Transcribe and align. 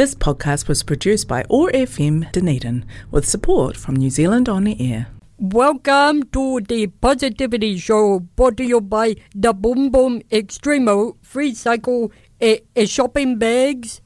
This 0.00 0.14
podcast 0.14 0.66
was 0.66 0.82
produced 0.82 1.28
by 1.28 1.44
OAR 1.50 1.70
FM 1.72 2.32
Dunedin 2.32 2.86
with 3.10 3.28
support 3.28 3.76
from 3.76 3.96
New 3.96 4.08
Zealand 4.08 4.48
On 4.48 4.64
the 4.64 4.74
Air. 4.80 5.08
Welcome 5.36 6.22
to 6.32 6.62
the 6.62 6.86
Positivity 6.86 7.76
Show 7.76 8.20
brought 8.20 8.56
to 8.56 8.64
you 8.64 8.80
by 8.80 9.16
the 9.34 9.52
Boom 9.52 9.90
Boom 9.90 10.22
Extremo 10.30 11.16
Free 11.20 11.52
Cycle 11.52 12.10
e, 12.40 12.60
e 12.74 12.86
Shopping 12.86 13.36
Bags. 13.36 14.00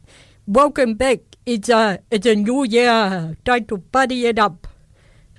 Welcome 0.48 0.94
back. 0.94 1.20
It's 1.46 1.68
a, 1.68 2.00
it's 2.10 2.26
a 2.26 2.34
new 2.34 2.64
year. 2.64 3.36
Time 3.44 3.64
to 3.66 3.78
party 3.78 4.26
it 4.26 4.40
up. 4.40 4.66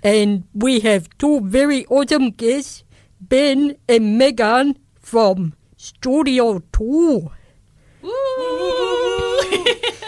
And 0.04 0.46
we 0.54 0.80
have 0.80 1.10
two 1.18 1.42
very 1.42 1.86
awesome 1.88 2.30
guests, 2.30 2.86
Ben 3.20 3.76
and 3.90 4.18
Megan 4.18 4.78
from 5.02 5.54
Studio 5.76 6.64
2. 6.72 7.30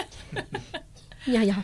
Yeah, 1.25 1.41
yeah. 1.41 1.61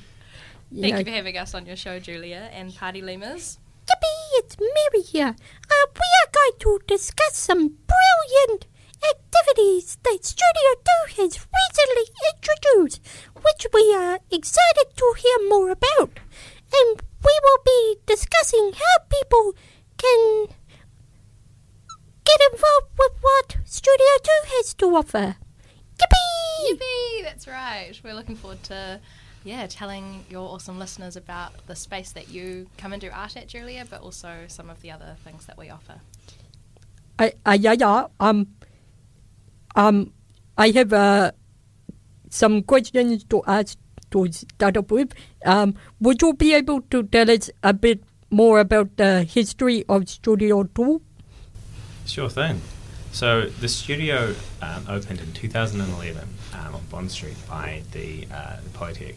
Thank 0.77 0.97
you 0.99 1.05
for 1.05 1.11
having 1.11 1.37
us 1.37 1.53
on 1.53 1.65
your 1.65 1.75
show, 1.75 1.99
Julia 1.99 2.49
and 2.51 2.75
Party 2.75 3.01
Lemurs. 3.01 3.59
Yippee, 3.87 4.39
it's 4.39 4.57
Mary 4.59 5.03
here. 5.03 5.35
Uh, 5.37 5.85
we 5.95 6.09
are 6.21 6.31
going 6.33 6.59
to 6.59 6.79
discuss 6.87 7.37
some 7.37 7.77
brilliant 7.87 8.65
activities 9.09 9.97
that 10.03 10.25
Studio 10.25 10.71
2 11.15 11.21
has 11.21 11.45
recently 11.47 12.15
introduced, 12.33 13.01
which 13.35 13.67
we 13.73 13.93
are 13.93 14.19
excited 14.31 14.95
to 14.97 15.13
hear 15.17 15.49
more 15.49 15.69
about. 15.69 16.19
And 16.73 17.01
we 17.23 17.39
will 17.43 17.59
be 17.65 17.97
discussing 18.05 18.73
how 18.73 19.05
people 19.09 19.53
can 19.97 20.47
get 22.25 22.39
involved 22.51 22.97
with 22.97 23.11
what 23.21 23.57
Studio 23.65 24.13
2 24.23 24.31
has 24.57 24.73
to 24.75 24.85
offer. 24.95 25.35
Yippee! 25.99 26.71
Yippee! 26.71 27.23
That's 27.23 27.47
right. 27.47 27.93
We're 28.03 28.13
looking 28.13 28.35
forward 28.35 28.63
to, 28.63 28.99
yeah, 29.43 29.67
telling 29.67 30.25
your 30.29 30.49
awesome 30.49 30.79
listeners 30.79 31.15
about 31.15 31.67
the 31.67 31.75
space 31.75 32.11
that 32.11 32.29
you 32.29 32.67
come 32.77 32.93
and 32.93 33.01
do 33.01 33.09
art 33.13 33.37
at, 33.37 33.47
Julia, 33.47 33.85
but 33.89 34.01
also 34.01 34.45
some 34.47 34.69
of 34.69 34.81
the 34.81 34.91
other 34.91 35.15
things 35.23 35.45
that 35.45 35.57
we 35.57 35.69
offer. 35.69 35.95
I, 37.19 37.33
I, 37.45 37.55
yeah, 37.55 37.73
yeah. 37.73 38.07
Um, 38.19 38.47
um, 39.75 40.13
I 40.57 40.69
have 40.71 40.93
uh, 40.93 41.31
some 42.29 42.63
questions 42.63 43.23
to 43.25 43.41
ask 43.47 43.77
to 44.11 44.31
start 44.31 44.77
up 44.77 44.91
with. 44.91 45.13
Um, 45.45 45.75
would 45.99 46.21
you 46.21 46.33
be 46.33 46.53
able 46.53 46.81
to 46.81 47.03
tell 47.03 47.29
us 47.29 47.49
a 47.63 47.73
bit 47.73 48.03
more 48.29 48.59
about 48.59 48.97
the 48.97 49.23
history 49.23 49.83
of 49.89 50.07
Studio 50.07 50.63
2? 50.63 51.01
Sure 52.05 52.29
thing. 52.29 52.61
So 53.13 53.45
the 53.45 53.67
studio 53.67 54.33
um, 54.63 54.87
opened 54.89 55.19
in 55.19 55.31
2011 55.33 56.27
um, 56.53 56.75
on 56.75 56.81
Bond 56.89 57.11
Street 57.11 57.35
by 57.47 57.83
the, 57.91 58.27
uh, 58.33 58.57
the 58.63 58.69
Polytech. 58.71 59.15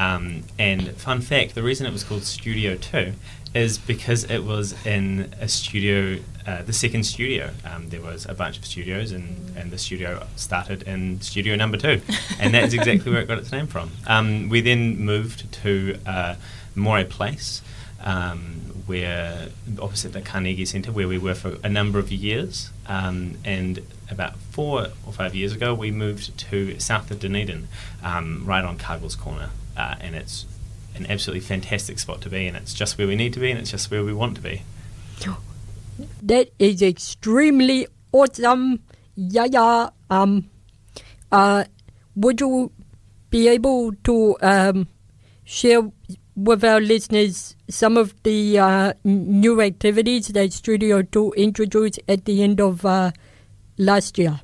Um, 0.00 0.44
and 0.58 0.96
fun 0.96 1.20
fact, 1.20 1.54
the 1.54 1.62
reason 1.62 1.86
it 1.86 1.92
was 1.92 2.04
called 2.04 2.22
Studio 2.22 2.76
2 2.76 3.12
is 3.52 3.76
because 3.76 4.24
it 4.24 4.44
was 4.44 4.74
in 4.86 5.34
a 5.40 5.46
studio, 5.46 6.20
uh, 6.46 6.62
the 6.62 6.72
second 6.72 7.04
studio. 7.04 7.50
Um, 7.66 7.90
there 7.90 8.00
was 8.00 8.24
a 8.24 8.32
bunch 8.32 8.56
of 8.56 8.64
studios, 8.64 9.12
and, 9.12 9.54
and 9.58 9.70
the 9.70 9.78
studio 9.78 10.26
started 10.36 10.84
in 10.84 11.20
studio 11.20 11.54
number 11.54 11.76
two. 11.76 12.00
And 12.40 12.54
that's 12.54 12.72
exactly 12.72 13.12
where 13.12 13.20
it 13.20 13.28
got 13.28 13.38
its 13.38 13.52
name 13.52 13.66
from. 13.66 13.90
Um, 14.06 14.48
we 14.48 14.62
then 14.62 14.98
moved 15.04 15.52
to 15.64 15.98
uh, 16.06 16.36
Moray 16.74 17.04
Place, 17.04 17.60
um, 18.02 18.82
where 18.86 19.48
opposite 19.78 20.14
the 20.14 20.22
Carnegie 20.22 20.64
Centre, 20.64 20.92
where 20.92 21.08
we 21.08 21.18
were 21.18 21.34
for 21.34 21.58
a 21.62 21.68
number 21.68 21.98
of 21.98 22.10
years. 22.10 22.70
Um, 22.88 23.36
and 23.44 23.80
about 24.10 24.36
four 24.38 24.88
or 25.06 25.12
five 25.12 25.34
years 25.34 25.52
ago, 25.52 25.74
we 25.74 25.90
moved 25.90 26.36
to 26.38 26.80
south 26.80 27.10
of 27.10 27.20
Dunedin, 27.20 27.68
um, 28.02 28.44
right 28.46 28.64
on 28.64 28.78
Cargill's 28.78 29.14
Corner, 29.14 29.50
uh, 29.76 29.96
and 30.00 30.16
it's 30.16 30.46
an 30.94 31.06
absolutely 31.10 31.40
fantastic 31.40 31.98
spot 31.98 32.22
to 32.22 32.30
be, 32.30 32.46
and 32.46 32.56
it's 32.56 32.72
just 32.72 32.96
where 32.96 33.06
we 33.06 33.14
need 33.14 33.34
to 33.34 33.40
be, 33.40 33.50
and 33.50 33.60
it's 33.60 33.70
just 33.70 33.90
where 33.90 34.02
we 34.02 34.12
want 34.12 34.36
to 34.36 34.40
be. 34.40 34.62
That 36.22 36.50
is 36.58 36.80
extremely 36.80 37.86
awesome. 38.12 38.80
Yeah, 39.16 39.46
yeah. 39.50 39.90
Um, 40.08 40.48
uh, 41.30 41.64
would 42.16 42.40
you 42.40 42.70
be 43.30 43.48
able 43.48 43.92
to 44.04 44.36
um, 44.40 44.88
share 45.44 45.90
with 46.38 46.62
our 46.62 46.80
listeners 46.80 47.56
some 47.68 47.96
of 47.96 48.14
the 48.22 48.58
uh, 48.58 48.92
new 49.04 49.60
activities 49.60 50.28
that 50.28 50.52
Studio 50.52 51.02
2 51.02 51.32
introduced 51.36 51.98
at 52.08 52.24
the 52.26 52.42
end 52.42 52.60
of 52.60 52.86
uh, 52.86 53.10
last 53.76 54.18
year? 54.18 54.40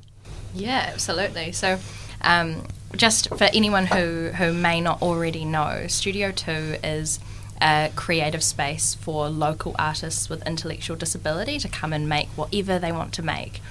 Yeah, 0.53 0.89
absolutely. 0.91 1.53
So, 1.53 1.79
um, 2.21 2.63
just 2.95 3.29
for 3.29 3.45
anyone 3.45 3.85
who, 3.85 4.29
who 4.29 4.53
may 4.53 4.81
not 4.81 5.01
already 5.01 5.45
know, 5.45 5.85
Studio 5.87 6.31
2 6.31 6.77
is 6.83 7.19
a 7.61 7.91
creative 7.95 8.43
space 8.43 8.95
for 8.95 9.29
local 9.29 9.73
artists 9.79 10.29
with 10.29 10.45
intellectual 10.45 10.97
disability 10.97 11.57
to 11.59 11.69
come 11.69 11.93
and 11.93 12.09
make 12.09 12.27
whatever 12.29 12.77
they 12.77 12.91
want 12.91 13.13
to 13.13 13.23
make. 13.23 13.61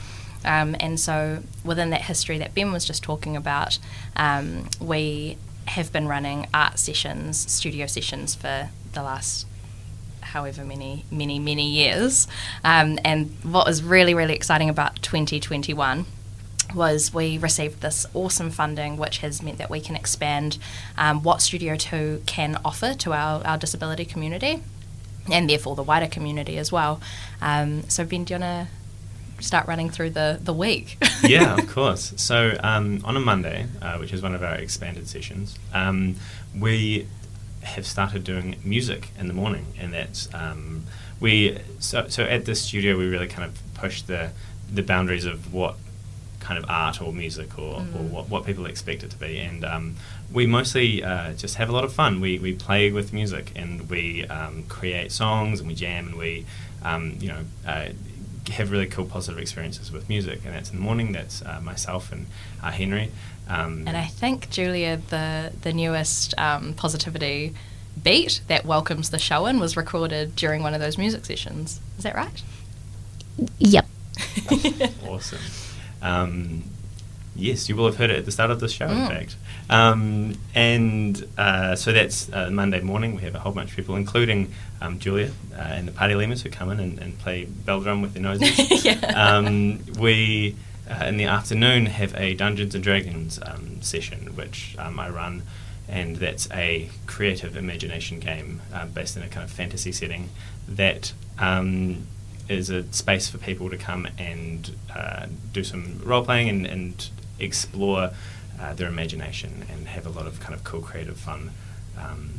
Um, 0.46 0.76
and 0.80 0.98
so, 0.98 1.42
within 1.62 1.90
that 1.90 2.02
history 2.02 2.38
that 2.38 2.54
Ben 2.54 2.72
was 2.72 2.84
just 2.84 3.02
talking 3.02 3.36
about, 3.36 3.78
um, 4.16 4.68
we 4.80 5.38
have 5.66 5.92
been 5.92 6.08
running 6.08 6.46
art 6.52 6.78
sessions, 6.78 7.50
studio 7.50 7.86
sessions 7.86 8.34
for 8.34 8.70
the 8.92 9.02
last 9.02 9.46
however 10.20 10.64
many, 10.64 11.04
many, 11.10 11.38
many 11.38 11.68
years. 11.68 12.26
Um, 12.64 12.98
and 13.04 13.30
what 13.42 13.66
was 13.66 13.82
really, 13.82 14.14
really 14.14 14.34
exciting 14.34 14.68
about 14.68 15.00
2021 15.02 16.06
was 16.74 17.14
we 17.14 17.38
received 17.38 17.80
this 17.82 18.06
awesome 18.14 18.50
funding, 18.50 18.96
which 18.96 19.18
has 19.18 19.42
meant 19.42 19.58
that 19.58 19.70
we 19.70 19.80
can 19.80 19.94
expand 19.94 20.58
um, 20.98 21.22
what 21.22 21.40
Studio 21.40 21.76
2 21.76 22.22
can 22.26 22.58
offer 22.64 22.94
to 22.94 23.12
our, 23.12 23.44
our 23.46 23.58
disability 23.58 24.04
community 24.04 24.62
and 25.30 25.48
therefore 25.48 25.76
the 25.76 25.82
wider 25.82 26.06
community 26.06 26.58
as 26.58 26.72
well. 26.72 27.00
Um, 27.40 27.88
so, 27.88 28.04
Ben, 28.04 28.24
do 28.24 28.34
you 28.34 28.40
want 28.40 28.68
to 28.68 28.74
start 29.40 29.66
running 29.66 29.90
through 29.90 30.10
the, 30.10 30.38
the 30.42 30.52
week? 30.52 30.98
yeah, 31.22 31.56
of 31.56 31.68
course. 31.74 32.12
So 32.16 32.56
um, 32.62 33.00
on 33.04 33.16
a 33.16 33.20
Monday, 33.20 33.66
uh, 33.82 33.98
which 33.98 34.12
is 34.12 34.22
one 34.22 34.34
of 34.34 34.42
our 34.42 34.54
expanded 34.54 35.08
sessions, 35.08 35.58
um, 35.72 36.16
we 36.58 37.06
have 37.62 37.86
started 37.86 38.24
doing 38.24 38.56
music 38.64 39.08
in 39.18 39.28
the 39.28 39.34
morning, 39.34 39.66
and 39.78 39.92
that's 39.92 40.32
um, 40.34 40.84
we. 41.20 41.58
So, 41.78 42.08
so 42.08 42.24
at 42.24 42.44
this 42.44 42.62
studio, 42.62 42.96
we 42.96 43.06
really 43.06 43.28
kind 43.28 43.44
of 43.44 43.58
push 43.74 44.02
the 44.02 44.30
the 44.70 44.82
boundaries 44.82 45.24
of 45.24 45.52
what 45.52 45.76
kind 46.40 46.58
of 46.58 46.68
art 46.68 47.00
or 47.00 47.10
music 47.12 47.58
or, 47.58 47.76
or 47.76 48.02
what, 48.02 48.28
what 48.28 48.44
people 48.44 48.66
expect 48.66 49.02
it 49.02 49.10
to 49.10 49.16
be, 49.16 49.38
and 49.38 49.64
um, 49.64 49.96
we 50.32 50.46
mostly 50.46 51.02
uh, 51.02 51.32
just 51.32 51.56
have 51.56 51.68
a 51.68 51.72
lot 51.72 51.84
of 51.84 51.92
fun. 51.92 52.20
We, 52.20 52.38
we 52.38 52.54
play 52.54 52.90
with 52.90 53.12
music 53.12 53.52
and 53.56 53.88
we 53.88 54.26
um, 54.26 54.64
create 54.64 55.10
songs 55.12 55.60
and 55.60 55.68
we 55.68 55.74
jam 55.74 56.08
and 56.08 56.16
we 56.16 56.44
um, 56.82 57.16
you 57.20 57.28
know. 57.28 57.44
Uh, 57.66 57.88
have 58.50 58.70
really 58.70 58.86
cool 58.86 59.04
positive 59.06 59.38
experiences 59.38 59.90
with 59.92 60.08
music, 60.08 60.40
and 60.44 60.54
that's 60.54 60.70
in 60.70 60.76
the 60.76 60.82
morning. 60.82 61.12
That's 61.12 61.42
uh, 61.42 61.60
myself 61.62 62.12
and 62.12 62.26
uh, 62.62 62.70
Henry. 62.70 63.10
Um, 63.48 63.84
And 63.86 63.96
I 63.96 64.06
think 64.06 64.50
Julia, 64.50 65.00
the 65.10 65.52
the 65.62 65.72
newest 65.72 66.34
um, 66.38 66.74
positivity 66.74 67.54
beat 68.02 68.40
that 68.48 68.66
welcomes 68.66 69.10
the 69.10 69.18
show 69.18 69.46
in 69.46 69.60
was 69.60 69.76
recorded 69.76 70.34
during 70.36 70.62
one 70.62 70.74
of 70.74 70.80
those 70.80 70.98
music 70.98 71.24
sessions. 71.24 71.80
Is 71.96 72.04
that 72.04 72.14
right? 72.14 72.42
Yep. 73.58 73.86
awesome. 75.08 75.38
Um, 76.02 76.64
yes, 77.36 77.68
you 77.68 77.76
will 77.76 77.86
have 77.86 77.96
heard 77.96 78.10
it 78.10 78.18
at 78.18 78.24
the 78.24 78.32
start 78.32 78.50
of 78.50 78.60
the 78.60 78.68
show, 78.68 78.86
in 78.86 78.96
Mm. 78.98 79.08
fact. 79.08 79.36
Um, 79.70 80.34
and 80.54 81.26
uh, 81.38 81.74
so 81.76 81.92
that's 81.92 82.30
uh, 82.32 82.50
Monday 82.50 82.80
morning. 82.80 83.14
We 83.16 83.22
have 83.22 83.34
a 83.34 83.38
whole 83.40 83.52
bunch 83.52 83.70
of 83.70 83.76
people, 83.76 83.96
including 83.96 84.52
um, 84.80 84.98
Julia 84.98 85.30
uh, 85.56 85.60
and 85.60 85.88
the 85.88 85.92
party 85.92 86.14
lemurs, 86.14 86.42
who 86.42 86.50
come 86.50 86.70
in 86.70 86.80
and, 86.80 86.98
and 86.98 87.18
play 87.18 87.44
bell 87.46 87.80
drum 87.80 88.02
with 88.02 88.14
their 88.14 88.22
noses. 88.22 88.84
Yeah. 88.84 88.94
Um, 89.16 89.80
we 89.98 90.54
uh, 90.90 91.06
in 91.06 91.16
the 91.16 91.24
afternoon 91.24 91.86
have 91.86 92.14
a 92.16 92.34
Dungeons 92.34 92.74
and 92.74 92.84
Dragons 92.84 93.38
um, 93.42 93.80
session, 93.80 94.34
which 94.36 94.76
um, 94.78 94.98
I 95.00 95.08
run, 95.08 95.42
and 95.88 96.16
that's 96.16 96.48
a 96.52 96.90
creative 97.06 97.56
imagination 97.56 98.20
game 98.20 98.60
uh, 98.72 98.84
based 98.86 99.16
in 99.16 99.22
a 99.22 99.28
kind 99.28 99.44
of 99.44 99.50
fantasy 99.50 99.92
setting 99.92 100.28
that 100.68 101.12
um, 101.38 102.06
is 102.50 102.68
a 102.68 102.84
space 102.92 103.30
for 103.30 103.38
people 103.38 103.70
to 103.70 103.78
come 103.78 104.06
and 104.18 104.76
uh, 104.94 105.26
do 105.54 105.64
some 105.64 106.00
role 106.04 106.22
playing 106.24 106.50
and, 106.50 106.66
and 106.66 107.08
explore 107.38 108.10
uh, 108.60 108.74
their 108.74 108.88
imagination 108.88 109.64
and 109.70 109.88
have 109.88 110.06
a 110.06 110.10
lot 110.10 110.26
of 110.26 110.40
kind 110.40 110.54
of 110.54 110.64
cool 110.64 110.80
creative 110.80 111.16
fun. 111.16 111.50
Um, 111.98 112.30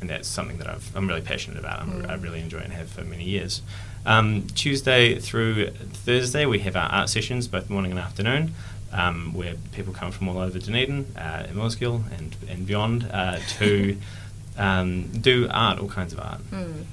and 0.00 0.08
that's 0.08 0.28
something 0.28 0.56
that 0.58 0.66
I've, 0.66 0.94
I'm 0.96 1.06
really 1.06 1.20
passionate 1.20 1.58
about. 1.58 1.80
I'm, 1.80 2.06
I 2.08 2.14
really 2.14 2.40
enjoy 2.40 2.58
and 2.58 2.72
have 2.72 2.88
for 2.88 3.04
many 3.04 3.24
years. 3.24 3.60
Um, 4.06 4.46
Tuesday 4.54 5.18
through 5.18 5.70
Thursday, 5.70 6.46
we 6.46 6.60
have 6.60 6.74
our 6.74 6.88
art 6.88 7.10
sessions, 7.10 7.48
both 7.48 7.68
morning 7.68 7.90
and 7.90 8.00
afternoon, 8.00 8.54
um, 8.92 9.34
where 9.34 9.54
people 9.72 9.92
come 9.92 10.10
from 10.10 10.28
all 10.28 10.38
over 10.38 10.58
Dunedin, 10.58 11.06
uh, 11.16 11.46
in 11.48 11.60
and, 11.60 12.36
and 12.48 12.66
beyond, 12.66 13.08
uh, 13.12 13.38
to 13.58 13.98
um, 14.56 15.08
do 15.20 15.48
art, 15.50 15.78
all 15.78 15.88
kinds 15.88 16.12
of 16.12 16.20
art. 16.20 16.40
Mm. 16.50 16.84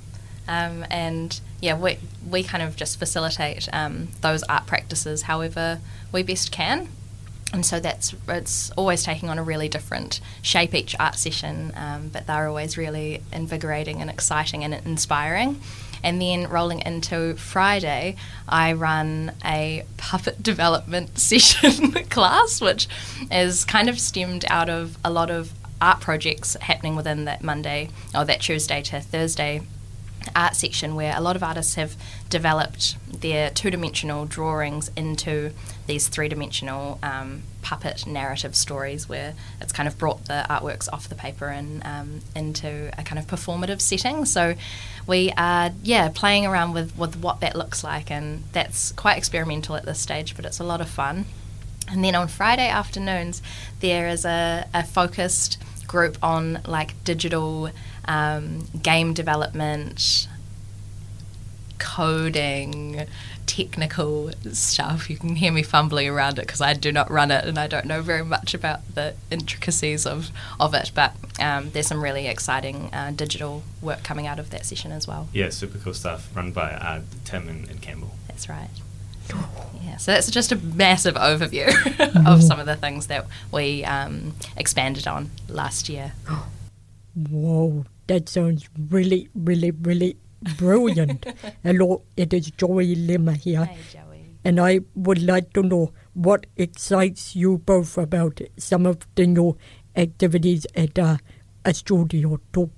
Um, 0.49 0.85
and 0.89 1.39
yeah, 1.61 1.77
we, 1.77 1.97
we 2.29 2.43
kind 2.43 2.63
of 2.63 2.75
just 2.75 2.99
facilitate 2.99 3.67
um, 3.73 4.09
those 4.21 4.43
art 4.43 4.65
practices 4.65 5.23
however 5.23 5.79
we 6.11 6.23
best 6.23 6.51
can. 6.51 6.89
And 7.53 7.65
so 7.65 7.79
that's 7.79 8.13
it's 8.27 8.71
always 8.71 9.03
taking 9.03 9.29
on 9.29 9.39
a 9.39 9.43
really 9.43 9.69
different 9.69 10.19
shape 10.41 10.73
each 10.73 10.95
art 10.99 11.15
session, 11.15 11.71
um, 11.75 12.09
but 12.09 12.27
they're 12.27 12.47
always 12.47 12.77
really 12.77 13.21
invigorating 13.31 14.01
and 14.01 14.09
exciting 14.09 14.63
and 14.63 14.73
inspiring. 14.85 15.61
And 16.03 16.21
then 16.21 16.47
rolling 16.47 16.81
into 16.81 17.35
Friday, 17.35 18.15
I 18.47 18.73
run 18.73 19.31
a 19.43 19.83
puppet 19.97 20.43
development 20.51 21.17
session 21.19 21.91
class, 22.09 22.61
which 22.61 22.87
is 23.31 23.63
kind 23.65 23.89
of 23.89 23.99
stemmed 23.99 24.45
out 24.49 24.69
of 24.69 24.97
a 25.03 25.09
lot 25.09 25.31
of 25.31 25.53
art 25.81 26.01
projects 26.01 26.55
happening 26.55 26.95
within 26.95 27.25
that 27.25 27.43
Monday 27.43 27.89
or 28.13 28.25
that 28.25 28.41
Tuesday 28.41 28.81
to 28.81 28.99
Thursday 28.99 29.61
art 30.35 30.55
section 30.55 30.95
where 30.95 31.13
a 31.15 31.21
lot 31.21 31.35
of 31.35 31.43
artists 31.43 31.75
have 31.75 31.95
developed 32.29 32.97
their 33.21 33.49
two 33.49 33.71
dimensional 33.71 34.25
drawings 34.25 34.91
into 34.95 35.51
these 35.85 36.07
three 36.07 36.27
dimensional 36.27 36.99
um, 37.01 37.43
puppet 37.61 38.05
narrative 38.07 38.55
stories 38.55 39.09
where 39.09 39.33
it's 39.59 39.73
kind 39.73 39.87
of 39.87 39.97
brought 39.97 40.25
the 40.25 40.45
artworks 40.49 40.87
off 40.91 41.09
the 41.09 41.15
paper 41.15 41.47
and 41.47 41.83
um, 41.85 42.19
into 42.35 42.89
a 42.97 43.03
kind 43.03 43.19
of 43.19 43.27
performative 43.27 43.81
setting. 43.81 44.25
So 44.25 44.55
we 45.05 45.31
are, 45.37 45.71
yeah, 45.83 46.09
playing 46.13 46.45
around 46.45 46.73
with, 46.73 46.97
with 46.97 47.17
what 47.17 47.41
that 47.41 47.55
looks 47.55 47.83
like, 47.83 48.11
and 48.11 48.43
that's 48.51 48.91
quite 48.93 49.17
experimental 49.17 49.75
at 49.75 49.85
this 49.85 49.99
stage, 49.99 50.35
but 50.35 50.45
it's 50.45 50.59
a 50.59 50.63
lot 50.63 50.81
of 50.81 50.89
fun. 50.89 51.25
And 51.89 52.03
then 52.03 52.15
on 52.15 52.27
Friday 52.27 52.67
afternoons, 52.67 53.41
there 53.79 54.07
is 54.09 54.25
a, 54.25 54.67
a 54.73 54.83
focused 54.83 55.57
group 55.87 56.17
on 56.21 56.59
like 56.67 57.01
digital 57.05 57.69
um, 58.07 58.67
game 58.81 59.13
development, 59.13 60.27
coding, 61.79 63.05
technical 63.45 64.31
stuff. 64.51 65.09
You 65.09 65.17
can 65.17 65.35
hear 65.35 65.51
me 65.51 65.63
fumbling 65.63 66.07
around 66.07 66.37
it 66.37 66.41
because 66.41 66.61
I 66.61 66.73
do 66.73 66.91
not 66.91 67.09
run 67.09 67.31
it 67.31 67.45
and 67.45 67.57
I 67.57 67.67
don't 67.67 67.85
know 67.85 68.01
very 68.01 68.23
much 68.23 68.53
about 68.53 68.81
the 68.93 69.15
intricacies 69.31 70.05
of, 70.05 70.29
of 70.59 70.73
it. 70.73 70.91
But 70.93 71.15
um, 71.39 71.71
there's 71.71 71.87
some 71.87 72.03
really 72.03 72.27
exciting 72.27 72.93
uh, 72.93 73.13
digital 73.15 73.63
work 73.81 74.03
coming 74.03 74.27
out 74.27 74.37
of 74.39 74.51
that 74.51 74.65
session 74.65 74.91
as 74.91 75.07
well. 75.07 75.29
Yeah, 75.33 75.49
super 75.49 75.79
cool 75.79 75.93
stuff 75.93 76.29
run 76.35 76.51
by 76.51 76.71
uh, 76.71 77.01
Tim 77.25 77.47
and, 77.47 77.67
and 77.69 77.81
Campbell. 77.81 78.11
That's 78.27 78.47
right. 78.49 78.69
Yeah, 79.83 79.97
so 79.97 80.11
that's 80.11 80.31
just 80.31 80.51
a 80.51 80.55
massive 80.55 81.15
overview 81.15 81.67
of 82.31 82.43
some 82.43 82.59
of 82.59 82.65
the 82.65 82.75
things 82.75 83.07
that 83.07 83.25
we 83.51 83.83
um, 83.83 84.35
expanded 84.55 85.07
on 85.07 85.31
last 85.49 85.89
year. 85.89 86.13
Whoa, 87.29 87.85
that 88.07 88.29
sounds 88.29 88.69
really, 88.89 89.29
really, 89.35 89.71
really 89.71 90.17
brilliant. 90.57 91.25
Hello, 91.63 92.03
it 92.15 92.33
is 92.33 92.51
Joey 92.51 92.95
Lima 92.95 93.33
here. 93.33 93.65
Hey, 93.65 93.77
Joey. 93.91 94.25
And 94.43 94.59
I 94.59 94.79
would 94.95 95.21
like 95.21 95.53
to 95.53 95.63
know 95.63 95.91
what 96.13 96.45
excites 96.55 97.35
you 97.35 97.57
both 97.59 97.97
about 97.97 98.39
some 98.57 98.85
of 98.85 99.05
the 99.15 99.27
new 99.27 99.57
activities 99.95 100.65
at 100.75 100.97
uh, 100.97 101.17
a 101.65 101.73
studio 101.73 102.39
too. 102.53 102.69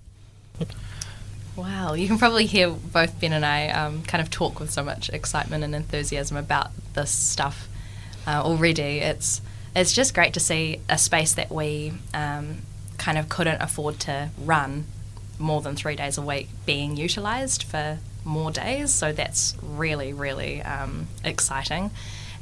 Wow, 1.55 1.93
you 1.93 2.07
can 2.07 2.17
probably 2.17 2.45
hear 2.45 2.69
both 2.69 3.19
Ben 3.19 3.33
and 3.33 3.45
I 3.45 3.69
um, 3.69 4.01
kind 4.03 4.21
of 4.21 4.29
talk 4.29 4.59
with 4.59 4.71
so 4.71 4.83
much 4.83 5.09
excitement 5.09 5.63
and 5.63 5.75
enthusiasm 5.75 6.37
about 6.37 6.71
this 6.93 7.11
stuff 7.11 7.67
uh, 8.25 8.41
already. 8.41 8.99
It's 8.99 9.41
it's 9.75 9.93
just 9.93 10.15
great 10.15 10.33
to 10.33 10.39
see 10.39 10.79
a 10.89 10.97
space 10.97 11.33
that 11.33 11.51
we 11.51 11.93
um, 12.13 12.59
kind 12.97 13.17
of 13.17 13.29
couldn't 13.29 13.61
afford 13.61 13.99
to 14.01 14.29
run 14.43 14.85
more 15.39 15.61
than 15.61 15.75
three 15.75 15.95
days 15.95 16.17
a 16.17 16.21
week 16.21 16.47
being 16.65 16.97
utilised 16.97 17.63
for 17.63 17.97
more 18.25 18.51
days. 18.51 18.93
So 18.93 19.11
that's 19.13 19.55
really 19.63 20.13
really 20.13 20.61
um, 20.61 21.07
exciting. 21.23 21.91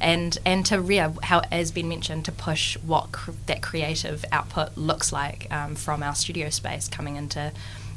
And, 0.00 0.38
and 0.46 0.64
to 0.66 0.80
yeah, 0.88 1.12
how 1.24 1.42
as 1.50 1.72
been 1.72 1.88
mentioned, 1.88 2.24
to 2.26 2.32
push 2.32 2.76
what 2.78 3.10
cr- 3.10 3.32
that 3.46 3.62
creative 3.62 4.24
output 4.30 4.76
looks 4.76 5.12
like 5.12 5.48
um, 5.52 5.74
from 5.74 6.04
our 6.04 6.14
studio 6.14 6.50
space 6.50 6.86
coming 6.88 7.16
into 7.16 7.50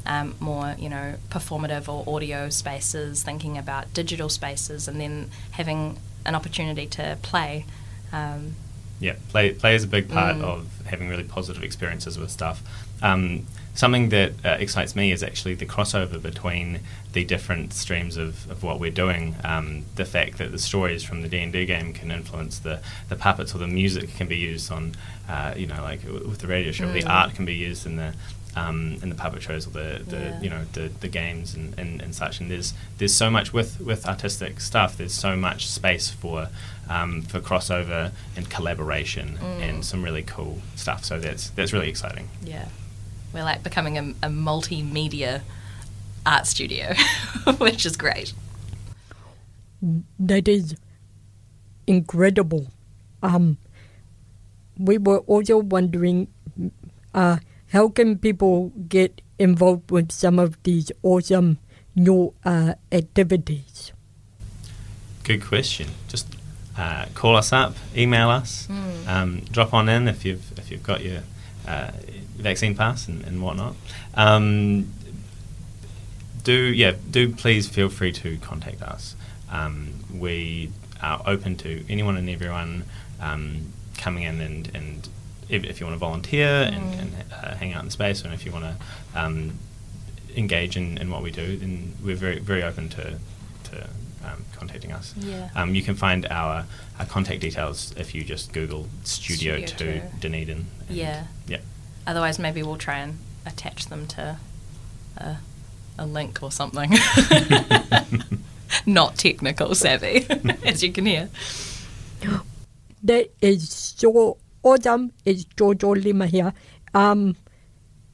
um, 0.04 0.34
more, 0.40 0.74
you 0.78 0.88
know, 0.88 1.14
performative 1.30 1.88
or 1.88 2.02
audio 2.12 2.48
spaces, 2.48 3.22
thinking 3.22 3.56
about 3.56 3.94
digital 3.94 4.28
spaces, 4.28 4.88
and 4.88 5.00
then 5.00 5.30
having 5.52 5.96
an 6.26 6.34
opportunity 6.34 6.86
to 6.86 7.18
play. 7.22 7.66
Um, 8.12 8.56
Yeah, 8.98 9.14
play 9.28 9.52
play 9.52 9.76
is 9.76 9.84
a 9.84 9.88
big 9.88 10.08
part 10.08 10.36
Mm. 10.36 10.42
of 10.42 10.66
having 10.86 11.08
really 11.08 11.22
positive 11.24 11.62
experiences 11.62 12.18
with 12.18 12.30
stuff. 12.32 12.62
Um, 13.00 13.46
something 13.74 14.10
that 14.10 14.32
uh, 14.44 14.56
excites 14.60 14.94
me 14.94 15.12
is 15.12 15.22
actually 15.22 15.54
the 15.54 15.66
crossover 15.66 16.20
between 16.20 16.80
the 17.12 17.24
different 17.24 17.72
streams 17.72 18.16
of, 18.16 18.50
of 18.50 18.62
what 18.62 18.78
we're 18.80 18.90
doing. 18.90 19.34
Um, 19.44 19.84
the 19.96 20.04
fact 20.04 20.38
that 20.38 20.52
the 20.52 20.58
stories 20.58 21.02
from 21.02 21.22
the 21.22 21.28
D 21.28 21.38
and 21.38 21.52
D 21.52 21.64
game 21.66 21.92
can 21.92 22.10
influence 22.10 22.58
the, 22.58 22.80
the 23.08 23.16
puppets, 23.16 23.54
or 23.54 23.58
the 23.58 23.66
music 23.66 24.14
can 24.16 24.26
be 24.26 24.36
used 24.36 24.70
on, 24.72 24.94
uh, 25.28 25.54
you 25.56 25.66
know, 25.66 25.80
like 25.82 26.02
with 26.04 26.38
the 26.38 26.46
radio 26.46 26.72
show. 26.72 26.90
The 26.92 27.02
Mm. 27.02 27.08
art 27.08 27.34
can 27.34 27.44
be 27.44 27.54
used 27.54 27.86
in 27.86 27.96
the 27.96 28.14
um, 28.54 28.98
in 29.02 29.08
the 29.08 29.14
puppet 29.14 29.40
shows 29.42 29.66
or 29.66 29.70
the, 29.70 30.02
the 30.06 30.16
Yeah. 30.18 30.40
you 30.42 30.50
know 30.50 30.64
the, 30.74 30.90
the 31.00 31.08
games 31.08 31.54
and, 31.54 31.72
and, 31.78 32.02
and 32.02 32.14
such. 32.14 32.38
And 32.40 32.50
there's 32.50 32.74
there's 32.98 33.14
so 33.14 33.30
much 33.30 33.54
with, 33.54 33.80
with 33.80 34.04
artistic 34.06 34.60
stuff. 34.60 34.98
There's 34.98 35.14
so 35.14 35.36
much 35.36 35.66
space 35.68 36.10
for 36.10 36.48
um, 36.90 37.22
for 37.22 37.40
crossover 37.40 38.10
and 38.36 38.50
collaboration 38.50 39.38
Mm. 39.40 39.60
and 39.68 39.84
some 39.84 40.02
really 40.02 40.22
cool 40.22 40.58
stuff. 40.76 41.04
So 41.06 41.18
that's 41.18 41.48
that's 41.50 41.72
really 41.72 41.88
exciting. 41.88 42.28
yeah, 42.44 42.68
we're 43.32 43.44
like 43.44 43.62
becoming 43.62 43.98
a, 43.98 44.02
a 44.26 44.30
multimedia 44.30 45.40
art 46.26 46.46
studio, 46.46 46.94
which 47.58 47.84
is 47.86 47.96
great. 47.96 48.32
That 50.18 50.46
is 50.48 50.76
incredible. 51.86 52.68
Um, 53.22 53.56
we 54.78 54.98
were 54.98 55.18
also 55.20 55.58
wondering 55.58 56.28
uh, 57.14 57.38
how 57.72 57.88
can 57.88 58.18
people 58.18 58.70
get 58.88 59.20
involved 59.38 59.90
with 59.90 60.12
some 60.12 60.38
of 60.38 60.62
these 60.62 60.92
awesome 61.02 61.58
new 61.96 62.32
uh, 62.44 62.74
activities? 62.90 63.92
Good 65.24 65.44
question. 65.44 65.88
Just 66.08 66.26
uh, 66.76 67.06
call 67.14 67.36
us 67.36 67.52
up, 67.52 67.74
email 67.96 68.28
us, 68.30 68.66
Mm. 68.68 69.08
um, 69.08 69.40
drop 69.50 69.74
on 69.74 69.88
in 69.88 70.08
if 70.08 70.24
you've 70.24 70.52
if 70.58 70.70
you've 70.70 70.82
got 70.82 71.02
your 71.04 71.22
uh, 71.66 71.90
vaccine 72.42 72.74
pass 72.74 73.08
and, 73.08 73.24
and 73.24 73.42
whatnot. 73.42 73.74
Um, 74.14 74.92
do 76.44 76.52
yeah, 76.54 76.94
do 77.10 77.32
please 77.34 77.68
feel 77.68 77.88
free 77.88 78.12
to 78.12 78.36
contact 78.38 78.82
us. 78.82 79.14
Um, 79.50 79.94
we 80.14 80.70
are 81.02 81.22
open 81.26 81.56
to 81.58 81.84
anyone 81.88 82.16
and 82.16 82.28
everyone 82.28 82.84
um, 83.20 83.72
coming 83.98 84.24
in 84.24 84.40
and, 84.40 84.70
and 84.74 85.08
if, 85.48 85.64
if 85.64 85.80
you 85.80 85.86
want 85.86 85.94
to 85.94 85.98
volunteer 85.98 86.48
and, 86.48 86.94
Mm. 86.94 86.98
and 87.00 87.12
uh, 87.32 87.54
hang 87.56 87.72
out 87.74 87.84
in 87.84 87.90
space, 87.90 88.22
and 88.22 88.32
if 88.32 88.44
you 88.46 88.52
want 88.52 88.64
to 88.64 89.20
um, 89.20 89.58
engage 90.36 90.76
in, 90.76 90.98
in 90.98 91.10
what 91.10 91.22
we 91.22 91.30
do, 91.30 91.56
then 91.56 91.94
we're 92.02 92.16
very 92.16 92.38
very 92.38 92.62
open 92.62 92.88
to 92.90 93.18
to 93.64 93.82
um, 94.24 94.44
contacting 94.56 94.92
us. 94.92 95.14
Yeah. 95.18 95.50
Um, 95.54 95.74
you 95.74 95.82
can 95.82 95.94
find 95.96 96.26
our, 96.26 96.64
our 96.98 97.06
contact 97.06 97.40
details 97.40 97.92
if 97.96 98.14
you 98.14 98.22
just 98.24 98.52
Google 98.52 98.88
Studio, 99.04 99.64
Studio 99.66 99.66
2 99.66 100.00
Two. 100.00 100.18
Dunedin. 100.20 100.66
and- 100.88 100.96
Yeah. 100.96 101.24
Yeah. 101.48 101.58
Otherwise, 102.06 102.38
maybe 102.38 102.62
we'll 102.62 102.76
try 102.76 102.98
and 102.98 103.18
attach 103.46 103.86
them 103.86 104.06
to 104.08 104.38
a, 105.16 105.36
a 105.98 106.06
link 106.06 106.42
or 106.42 106.50
something. 106.50 106.92
Not 108.86 109.16
technical 109.16 109.74
savvy, 109.74 110.26
as 110.64 110.82
you 110.82 110.92
can 110.92 111.06
hear. 111.06 111.28
That 113.02 113.30
is 113.40 113.68
so 113.70 114.38
awesome. 114.62 115.12
It's 115.24 115.44
Jojo 115.44 116.02
Lima 116.02 116.26
here. 116.26 116.52
Um, 116.94 117.36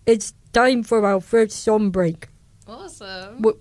it's 0.07 0.33
time 0.53 0.83
for 0.83 1.05
our 1.07 1.21
first 1.21 1.63
song 1.63 1.91
break. 1.91 2.29
Awesome. 2.67 3.37
W- 3.37 3.59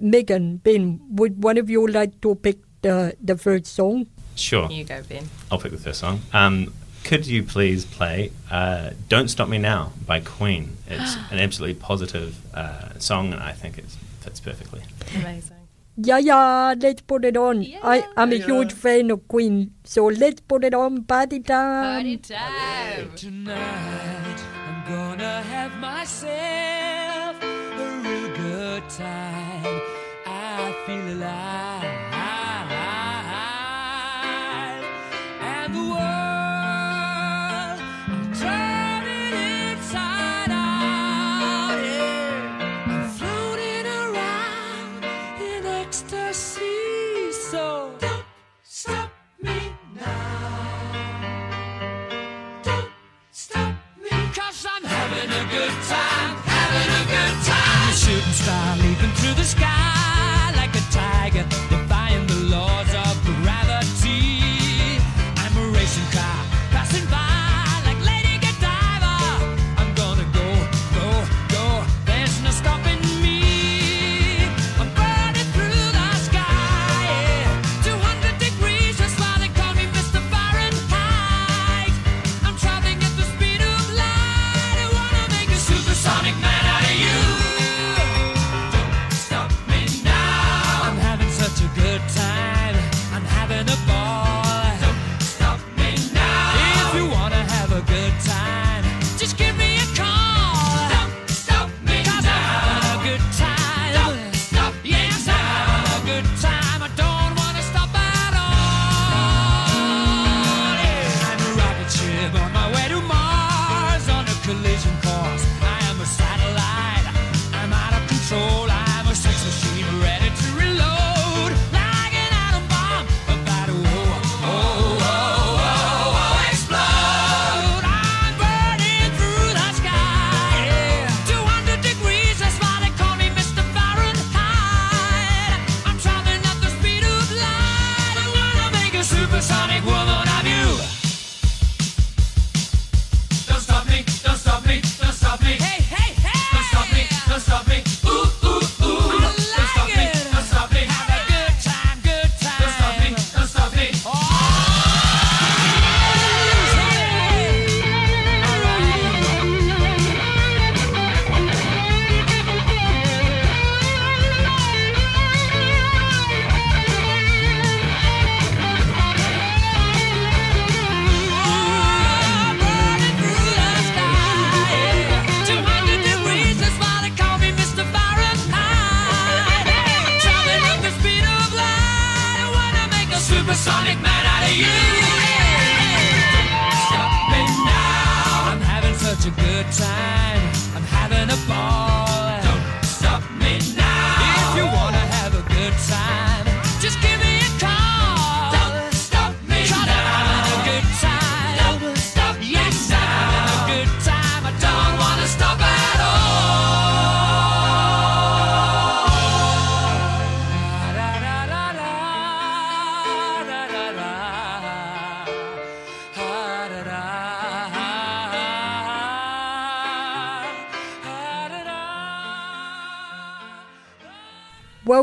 Megan, 0.00 0.56
Ben, 0.58 1.00
would 1.10 1.42
one 1.42 1.58
of 1.58 1.68
you 1.68 1.86
like 1.86 2.20
to 2.22 2.34
pick 2.36 2.58
the, 2.82 3.16
the 3.20 3.36
first 3.36 3.66
song? 3.66 4.06
Sure. 4.36 4.70
You 4.70 4.84
go, 4.84 5.02
Ben. 5.02 5.28
I'll 5.50 5.58
pick 5.58 5.72
the 5.72 5.78
first 5.78 6.00
song. 6.00 6.20
Um, 6.32 6.72
could 7.08 7.26
you 7.26 7.42
please 7.42 7.86
play 7.86 8.30
uh, 8.50 8.90
Don't 9.08 9.28
Stop 9.28 9.48
Me 9.48 9.56
Now 9.56 9.92
by 10.06 10.20
Queen? 10.20 10.76
It's 10.90 11.16
an 11.30 11.38
absolutely 11.38 11.74
positive 11.80 12.36
uh, 12.54 12.98
song, 12.98 13.32
and 13.32 13.42
I 13.42 13.52
think 13.52 13.78
it 13.78 13.86
fits 14.20 14.40
perfectly. 14.40 14.82
Amazing. 15.14 15.56
Yeah, 15.96 16.18
yeah, 16.18 16.74
let's 16.78 17.00
put 17.02 17.24
it 17.24 17.36
on. 17.36 17.60
I, 17.82 17.96
Yeah. 17.96 18.06
I'm 18.16 18.32
a 18.32 18.36
huge 18.36 18.72
fan 18.72 19.10
of 19.10 19.26
Queen, 19.26 19.72
so 19.84 20.04
let's 20.06 20.40
put 20.42 20.64
it 20.64 20.74
on. 20.74 21.02
Party 21.04 21.40
time. 21.40 21.94
Party 21.94 22.16
time. 22.18 23.10
Tonight, 23.16 24.40
I'm 24.66 24.78
gonna 24.92 25.42
have 25.54 25.72
myself 25.78 27.42
a 27.42 28.00
real 28.04 28.28
good 28.36 28.84
time. 28.90 29.80
I 30.26 30.74
feel 30.86 31.06
alive. 31.16 31.77
Time. 58.36 58.87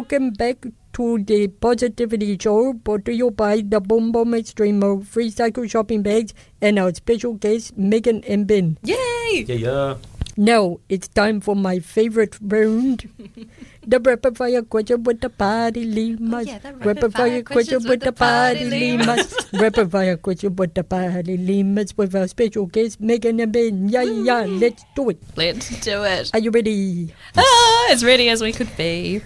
Welcome 0.05 0.33
back 0.37 0.67
to 0.93 1.17
the 1.17 1.47
Positivity 1.47 2.37
Show 2.37 2.73
brought 2.73 3.05
to 3.05 3.11
you 3.11 3.31
by 3.31 3.63
the 3.65 3.81
Boom 3.81 4.11
Boom 4.11 4.33
Extremo 4.33 5.03
Free 5.03 5.31
Cycle 5.31 5.65
Shopping 5.65 6.03
Bags 6.03 6.31
and 6.61 6.77
our 6.77 6.93
special 6.93 7.33
guest, 7.33 7.75
Megan 7.75 8.23
and 8.25 8.45
Ben. 8.45 8.77
Yay! 8.83 9.45
Yeah, 9.49 9.55
yeah. 9.55 9.95
Now 10.37 10.77
it's 10.89 11.07
time 11.07 11.41
for 11.41 11.55
my 11.55 11.79
favorite 11.79 12.37
round. 12.39 13.09
the 13.87 13.99
rapid 13.99 14.37
fire 14.37 14.61
question 14.61 15.01
with 15.01 15.21
the 15.21 15.31
party 15.31 15.85
limas. 15.85 16.45
Oh, 16.47 16.51
yeah, 16.51 16.59
the 16.59 16.73
rapid 16.73 17.11
fire 17.11 17.41
question 17.41 17.81
with 17.89 18.01
the 18.01 18.13
party 18.13 18.65
limas. 18.65 19.33
rapid 19.53 19.91
fire 19.91 20.17
question 20.17 20.55
with 20.55 20.75
the 20.75 20.83
party 20.83 21.35
limas 21.35 21.97
with 21.97 22.13
our 22.13 22.27
special 22.27 22.67
guest 22.67 23.01
Megan 23.01 23.39
and 23.39 23.51
Ben. 23.51 23.89
Yeah, 23.89 24.03
yeah, 24.03 24.45
let's 24.45 24.85
do 24.95 25.09
it. 25.09 25.17
Let's 25.35 25.69
do 25.81 26.03
it. 26.03 26.29
Are 26.31 26.39
you 26.39 26.51
ready? 26.51 27.11
Ah, 27.35 27.87
as 27.89 28.05
ready 28.05 28.29
as 28.29 28.43
we 28.43 28.51
could 28.53 28.69
be. 28.77 29.23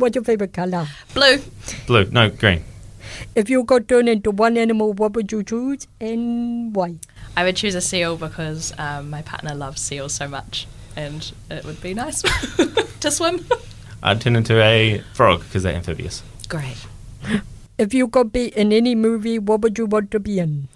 What's 0.00 0.14
your 0.14 0.24
favorite 0.24 0.54
color? 0.54 0.86
Blue. 1.12 1.38
Blue. 1.86 2.06
No, 2.10 2.30
green. 2.30 2.64
If 3.34 3.50
you 3.50 3.64
could 3.64 3.86
turn 3.88 4.08
into 4.08 4.30
one 4.30 4.56
animal, 4.56 4.94
what 4.94 5.12
would 5.14 5.30
you 5.30 5.42
choose 5.42 5.86
and 6.00 6.74
why? 6.74 6.94
I 7.36 7.44
would 7.44 7.56
choose 7.56 7.74
a 7.74 7.80
seal 7.82 8.16
because 8.16 8.72
um, 8.78 9.10
my 9.10 9.20
partner 9.22 9.54
loves 9.54 9.80
seals 9.82 10.14
so 10.14 10.26
much, 10.26 10.66
and 10.96 11.30
it 11.50 11.64
would 11.64 11.80
be 11.82 11.92
nice 11.94 12.22
to 13.00 13.10
swim. 13.10 13.44
I'd 14.02 14.20
turn 14.22 14.36
into 14.36 14.60
a 14.60 15.02
frog 15.12 15.40
because 15.40 15.62
they're 15.64 15.76
amphibious. 15.76 16.22
Great. 16.48 16.78
If 17.76 17.92
you 17.92 18.08
could 18.08 18.32
be 18.32 18.46
in 18.48 18.72
any 18.72 18.94
movie, 18.94 19.38
what 19.38 19.60
would 19.60 19.76
you 19.78 19.84
want 19.86 20.10
to 20.12 20.20
be 20.20 20.38
in? 20.38 20.68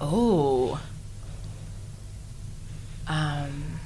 Oh. 0.00 0.80
Um. 3.06 3.78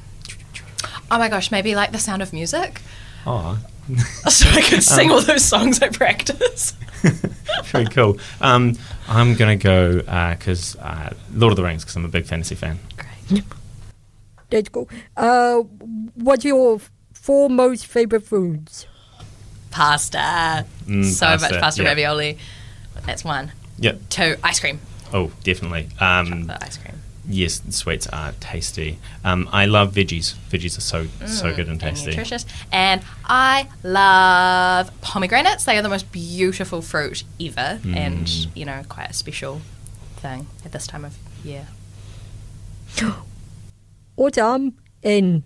Oh 1.11 1.19
my 1.19 1.29
gosh, 1.29 1.51
maybe 1.51 1.75
like 1.75 1.93
The 1.93 1.99
Sound 1.99 2.23
of 2.23 2.33
Music, 2.33 2.81
Oh, 3.27 3.59
so 4.29 4.49
I 4.49 4.63
could 4.63 4.83
sing 4.83 5.11
all 5.11 5.21
those 5.21 5.45
songs 5.45 5.83
I 5.83 5.89
practice. 5.89 6.73
very 7.65 7.87
cool. 7.87 8.19
Um, 8.41 8.77
I'm 9.09 9.35
gonna 9.35 9.57
go 9.57 9.99
because 9.99 10.77
uh, 10.77 11.15
Lord 11.33 11.53
of 11.53 11.57
the 11.57 11.65
Rings 11.65 11.85
because 11.85 11.97
I'm 11.97 12.05
a 12.05 12.09
big 12.09 12.27
fantasy 12.27 12.55
fan. 12.55 12.79
Great. 12.97 13.45
That's 14.51 14.69
cool. 14.69 14.89
Uh, 15.17 15.59
what's 16.15 16.45
your 16.45 16.81
four 17.13 17.49
most 17.49 17.87
favorite 17.87 18.25
foods? 18.25 18.87
Pasta. 19.71 20.67
Mm, 20.87 21.05
so 21.05 21.27
pasta, 21.27 21.53
much 21.53 21.61
pasta 21.61 21.83
yeah. 21.83 21.89
ravioli. 21.89 22.39
That's 23.07 23.25
one. 23.25 23.53
Yep. 23.79 24.01
Two. 24.11 24.37
Ice 24.43 24.61
cream. 24.61 24.81
Oh, 25.13 25.31
definitely. 25.43 25.89
Um, 26.01 26.27
Chocolate 26.27 26.63
ice 26.63 26.77
cream. 26.77 27.01
Yes, 27.29 27.63
sweets 27.71 28.07
are 28.09 28.33
tasty. 28.41 28.99
Um, 29.25 29.49
I 29.53 29.67
love 29.67 29.93
veggies. 29.95 30.35
Veggies 30.51 30.77
are 30.79 30.81
so 30.83 31.07
so 31.27 31.51
good 31.55 31.69
and 31.69 31.71
and 31.71 31.81
tasty. 31.81 32.07
nutritious. 32.11 32.45
And 32.73 33.03
I 33.25 33.69
love 33.83 34.91
pomegranates. 35.01 35.65
They 35.65 35.79
are 35.79 35.83
the 35.83 35.89
most 35.89 36.11
beautiful 36.13 36.83
fruit 36.83 37.25
ever, 37.41 37.81
and 37.85 38.27
Mm. 38.27 38.47
you 38.57 38.65
know, 38.65 38.83
quite 38.89 39.11
a 39.11 39.15
special 39.15 39.61
thing 40.17 40.47
at 40.65 40.73
this 40.73 40.87
time 40.87 41.05
of 41.05 41.17
year. 41.45 41.67
Awesome. 44.17 44.75
And 45.03 45.43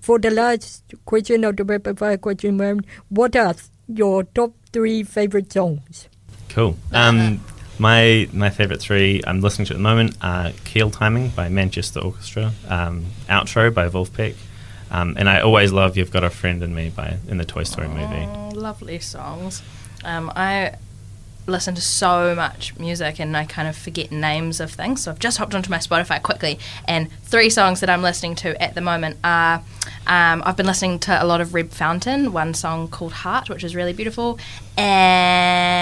for 0.00 0.18
the 0.18 0.30
last 0.30 0.82
question 1.04 1.44
of 1.44 1.56
the 1.56 1.64
rapid 1.64 1.98
fire 1.98 2.16
question 2.16 2.56
round, 2.58 2.86
what 3.10 3.36
are 3.36 3.54
your 3.88 4.24
top 4.24 4.52
three 4.72 5.02
favorite 5.02 5.52
songs? 5.52 6.08
Cool. 6.48 6.78
Um, 6.92 7.44
my 7.78 8.28
my 8.32 8.50
favorite 8.50 8.80
three 8.80 9.22
I'm 9.26 9.40
listening 9.40 9.66
to 9.66 9.74
at 9.74 9.76
the 9.76 9.82
moment 9.82 10.16
are 10.22 10.52
Keel 10.64 10.90
Timing 10.90 11.30
by 11.30 11.48
Manchester 11.48 12.00
Orchestra, 12.00 12.52
um, 12.68 13.06
Outro 13.28 13.72
by 13.72 13.88
Wolfpack, 13.88 14.34
um, 14.90 15.14
and 15.18 15.28
I 15.28 15.40
always 15.40 15.72
love 15.72 15.96
You've 15.96 16.10
Got 16.10 16.24
a 16.24 16.30
Friend 16.30 16.62
in 16.62 16.74
Me 16.74 16.90
by 16.90 17.18
in 17.28 17.38
the 17.38 17.44
Toy 17.44 17.64
Story 17.64 17.88
movie. 17.88 18.28
Oh, 18.28 18.50
lovely 18.54 18.98
songs. 19.00 19.62
Um, 20.04 20.30
I 20.36 20.74
listen 21.46 21.74
to 21.74 21.82
so 21.82 22.34
much 22.34 22.74
music 22.78 23.20
and 23.20 23.36
I 23.36 23.44
kind 23.44 23.68
of 23.68 23.76
forget 23.76 24.10
names 24.10 24.60
of 24.60 24.70
things. 24.70 25.02
So 25.02 25.10
I've 25.10 25.18
just 25.18 25.36
hopped 25.36 25.54
onto 25.54 25.68
my 25.68 25.76
Spotify 25.76 26.22
quickly, 26.22 26.58
and 26.86 27.10
three 27.22 27.50
songs 27.50 27.80
that 27.80 27.90
I'm 27.90 28.02
listening 28.02 28.34
to 28.36 28.62
at 28.62 28.74
the 28.74 28.80
moment 28.80 29.18
are 29.24 29.62
um, 30.06 30.42
I've 30.46 30.56
been 30.56 30.66
listening 30.66 31.00
to 31.00 31.22
a 31.22 31.26
lot 31.26 31.40
of 31.40 31.54
Reb 31.54 31.70
Fountain, 31.70 32.32
one 32.32 32.54
song 32.54 32.88
called 32.88 33.12
Heart, 33.12 33.50
which 33.50 33.64
is 33.64 33.74
really 33.74 33.92
beautiful, 33.92 34.38
and 34.76 35.72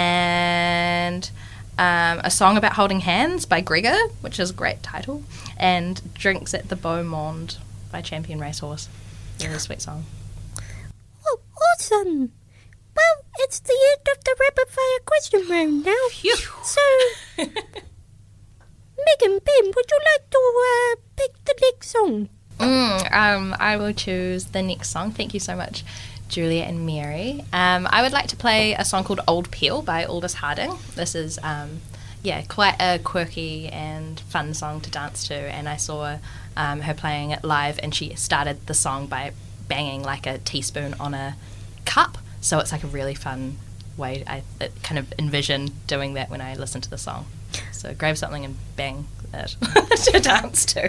um, 1.78 2.20
a 2.22 2.30
song 2.30 2.56
about 2.56 2.74
holding 2.74 3.00
hands 3.00 3.46
by 3.46 3.60
Gregor, 3.60 3.96
which 4.20 4.38
is 4.38 4.50
a 4.50 4.54
great 4.54 4.82
title, 4.82 5.22
and 5.56 6.00
Drinks 6.14 6.54
at 6.54 6.68
the 6.68 6.76
Beau 6.76 7.02
Monde 7.02 7.56
by 7.90 8.02
Champion 8.02 8.38
Racehorse. 8.38 8.88
Really 9.40 9.58
sweet 9.58 9.82
song. 9.82 10.04
Oh, 11.26 11.40
awesome. 11.78 12.32
Well, 12.94 13.24
it's 13.38 13.58
the 13.60 13.76
end 13.92 14.06
of 14.16 14.22
the 14.24 14.36
rapid 14.38 14.68
fire 14.68 15.00
question 15.06 15.48
round 15.50 15.84
now. 15.86 16.08
So, 16.62 16.80
Megan, 17.38 19.38
Ben, 19.38 19.72
would 19.74 19.90
you 19.90 19.98
like 20.04 20.30
to 20.30 20.38
uh, 20.38 20.96
pick 21.16 21.44
the 21.44 21.54
next 21.62 21.88
song? 21.90 22.28
Mm, 22.58 23.12
um, 23.12 23.56
I 23.58 23.76
will 23.76 23.92
choose 23.92 24.46
the 24.46 24.62
next 24.62 24.90
song. 24.90 25.10
Thank 25.10 25.34
you 25.34 25.40
so 25.40 25.56
much, 25.56 25.84
Julia 26.32 26.62
and 26.62 26.86
Mary. 26.86 27.44
Um, 27.52 27.86
I 27.90 28.00
would 28.00 28.12
like 28.12 28.26
to 28.28 28.36
play 28.36 28.72
a 28.72 28.86
song 28.86 29.04
called 29.04 29.20
Old 29.28 29.50
Peel 29.50 29.82
by 29.82 30.04
Aldous 30.04 30.32
Harding. 30.32 30.78
This 30.94 31.14
is, 31.14 31.38
um, 31.42 31.82
yeah, 32.22 32.42
quite 32.48 32.76
a 32.80 32.98
quirky 32.98 33.68
and 33.68 34.18
fun 34.18 34.54
song 34.54 34.80
to 34.80 34.90
dance 34.90 35.28
to, 35.28 35.34
and 35.34 35.68
I 35.68 35.76
saw 35.76 36.16
um, 36.56 36.80
her 36.80 36.94
playing 36.94 37.32
it 37.32 37.44
live, 37.44 37.78
and 37.82 37.94
she 37.94 38.14
started 38.14 38.66
the 38.66 38.72
song 38.72 39.06
by 39.06 39.32
banging 39.68 40.02
like 40.02 40.26
a 40.26 40.38
teaspoon 40.38 40.94
on 40.98 41.12
a 41.12 41.36
cup. 41.84 42.16
So 42.40 42.58
it's 42.60 42.72
like 42.72 42.82
a 42.82 42.88
really 42.88 43.14
fun 43.14 43.58
way. 43.98 44.24
I 44.26 44.42
kind 44.82 44.98
of 44.98 45.12
envision 45.18 45.68
doing 45.86 46.14
that 46.14 46.30
when 46.30 46.40
I 46.40 46.54
listen 46.54 46.80
to 46.80 46.90
the 46.90 46.98
song. 46.98 47.26
So 47.72 47.92
grab 47.92 48.16
something 48.16 48.42
and 48.42 48.56
bang 48.74 49.06
it 49.34 49.56
to 50.12 50.18
dance 50.18 50.64
to. 50.64 50.86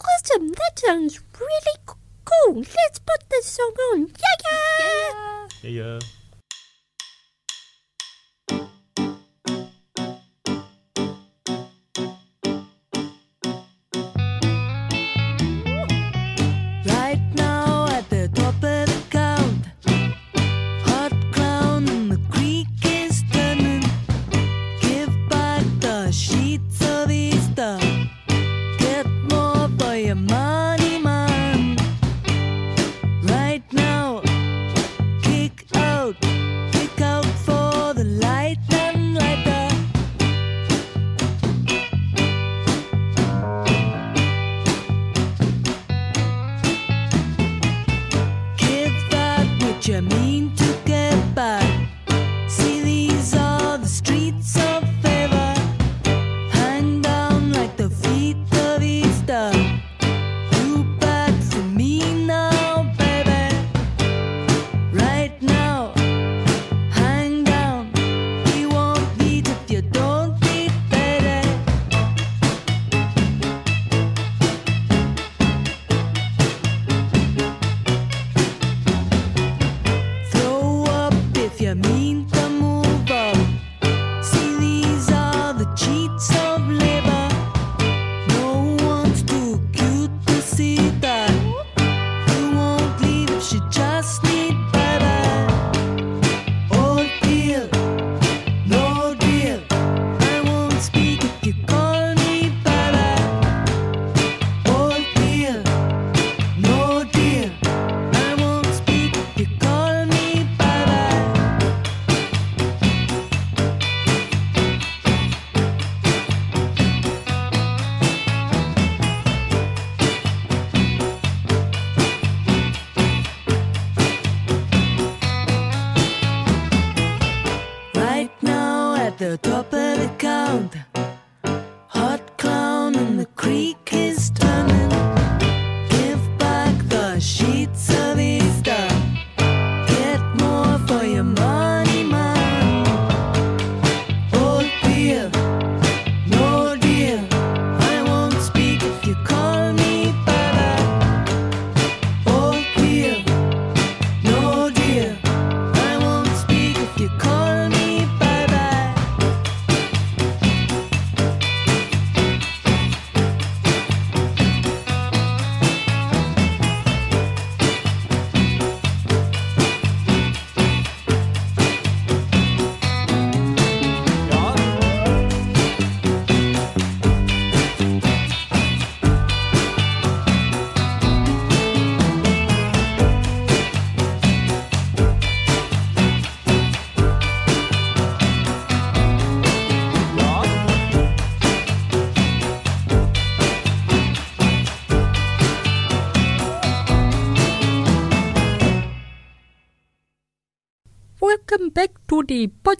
Awesome. 0.00 0.48
That 0.48 0.72
sounds 0.76 1.20
really 1.38 1.78
cool. 2.30 2.56
Let's 2.56 2.98
put 2.98 3.28
this 3.30 3.46
song 3.46 3.72
on. 3.92 4.00
Yeah, 4.00 4.36
yeah. 4.44 5.48
Yeah, 5.62 5.70
yeah. 5.70 5.98
That 49.90 50.59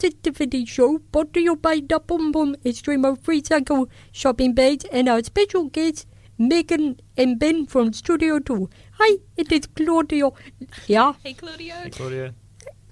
Positivity 0.01 0.65
Show, 0.65 0.97
brought 1.11 1.31
to 1.35 1.39
you 1.39 1.55
by 1.55 1.79
the 1.87 1.99
Boom 1.99 2.31
Boom 2.31 2.55
Extremo 2.65 3.23
Free 3.23 3.43
Cycle 3.43 3.87
Shopping 4.11 4.55
Bags 4.55 4.83
and 4.91 5.07
our 5.07 5.21
special 5.23 5.65
guests, 5.65 6.07
Megan 6.39 6.99
and 7.15 7.37
Ben 7.37 7.67
from 7.67 7.93
Studio 7.93 8.39
2. 8.39 8.67
Hi, 8.93 9.17
it 9.37 9.51
is 9.51 9.67
Claudio 9.67 10.33
Yeah. 10.87 11.13
Hey, 11.23 11.33
Claudio. 11.33 11.75
Hey, 11.75 11.91
Claudia. 11.91 12.33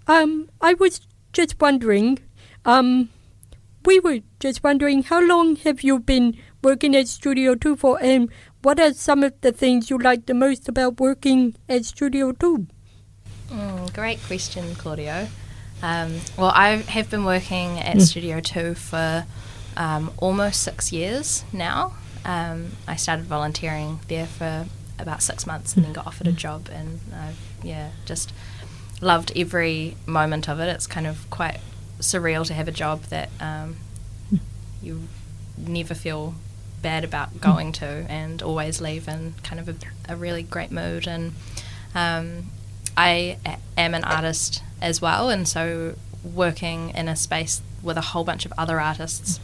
Um, 0.05 0.49
I 0.61 0.75
was 0.75 1.01
just 1.33 1.59
wondering, 1.59 2.19
um, 2.63 3.09
we 3.85 3.99
were 3.99 4.19
just 4.39 4.63
wondering 4.63 5.01
how 5.01 5.19
long 5.19 5.55
have 5.55 5.81
you 5.81 5.97
been 5.97 6.37
working 6.61 6.95
at 6.95 7.07
Studio 7.07 7.55
2 7.55 7.75
for 7.75 7.97
and 8.03 8.29
what 8.61 8.79
are 8.79 8.93
some 8.93 9.23
of 9.23 9.33
the 9.41 9.51
things 9.51 9.89
you 9.89 9.97
like 9.97 10.27
the 10.27 10.35
most 10.35 10.69
about 10.69 10.99
working 10.99 11.55
at 11.67 11.85
Studio 11.85 12.33
2? 12.33 12.67
Mm, 13.49 13.93
great 13.95 14.21
question, 14.27 14.75
Claudio. 14.75 15.27
Um, 15.81 16.19
well, 16.37 16.51
I 16.53 16.77
have 16.77 17.09
been 17.09 17.23
working 17.23 17.79
at 17.79 18.01
Studio 18.01 18.39
2 18.39 18.75
for 18.75 19.25
um, 19.77 20.11
almost 20.17 20.61
six 20.61 20.91
years 20.91 21.43
now. 21.53 21.93
Um, 22.25 22.71
I 22.87 22.95
started 22.97 23.25
volunteering 23.25 23.99
there 24.07 24.27
for 24.27 24.65
about 24.97 25.23
six 25.23 25.47
months 25.47 25.75
and 25.75 25.85
then 25.85 25.93
got 25.93 26.05
offered 26.05 26.27
a 26.27 26.33
job, 26.33 26.69
and 26.71 26.99
I, 27.13 27.31
yeah, 27.63 27.91
just 28.05 28.33
loved 29.01 29.31
every 29.35 29.95
moment 30.05 30.49
of 30.49 30.59
it. 30.59 30.67
It's 30.67 30.87
kind 30.87 31.07
of 31.07 31.29
quite 31.29 31.59
surreal 31.99 32.45
to 32.47 32.53
have 32.53 32.67
a 32.67 32.71
job 32.71 33.03
that 33.03 33.29
um, 33.39 33.77
you 34.81 35.07
never 35.57 35.93
feel 35.93 36.35
bad 36.81 37.03
about 37.03 37.41
going 37.41 37.71
to 37.73 37.85
and 37.85 38.41
always 38.41 38.81
leave 38.81 39.07
in 39.07 39.35
kind 39.43 39.59
of 39.59 39.69
a, 39.69 39.75
a 40.07 40.15
really 40.15 40.43
great 40.43 40.71
mood. 40.71 41.07
And 41.07 41.33
um, 41.95 42.45
I 42.95 43.37
am 43.77 43.93
an 43.93 44.03
artist 44.03 44.63
as 44.81 45.01
well, 45.01 45.29
and 45.29 45.47
so 45.47 45.95
working 46.23 46.89
in 46.91 47.07
a 47.07 47.15
space 47.15 47.61
with 47.81 47.97
a 47.97 48.01
whole 48.01 48.23
bunch 48.23 48.45
of 48.45 48.53
other 48.57 48.79
artists 48.79 49.39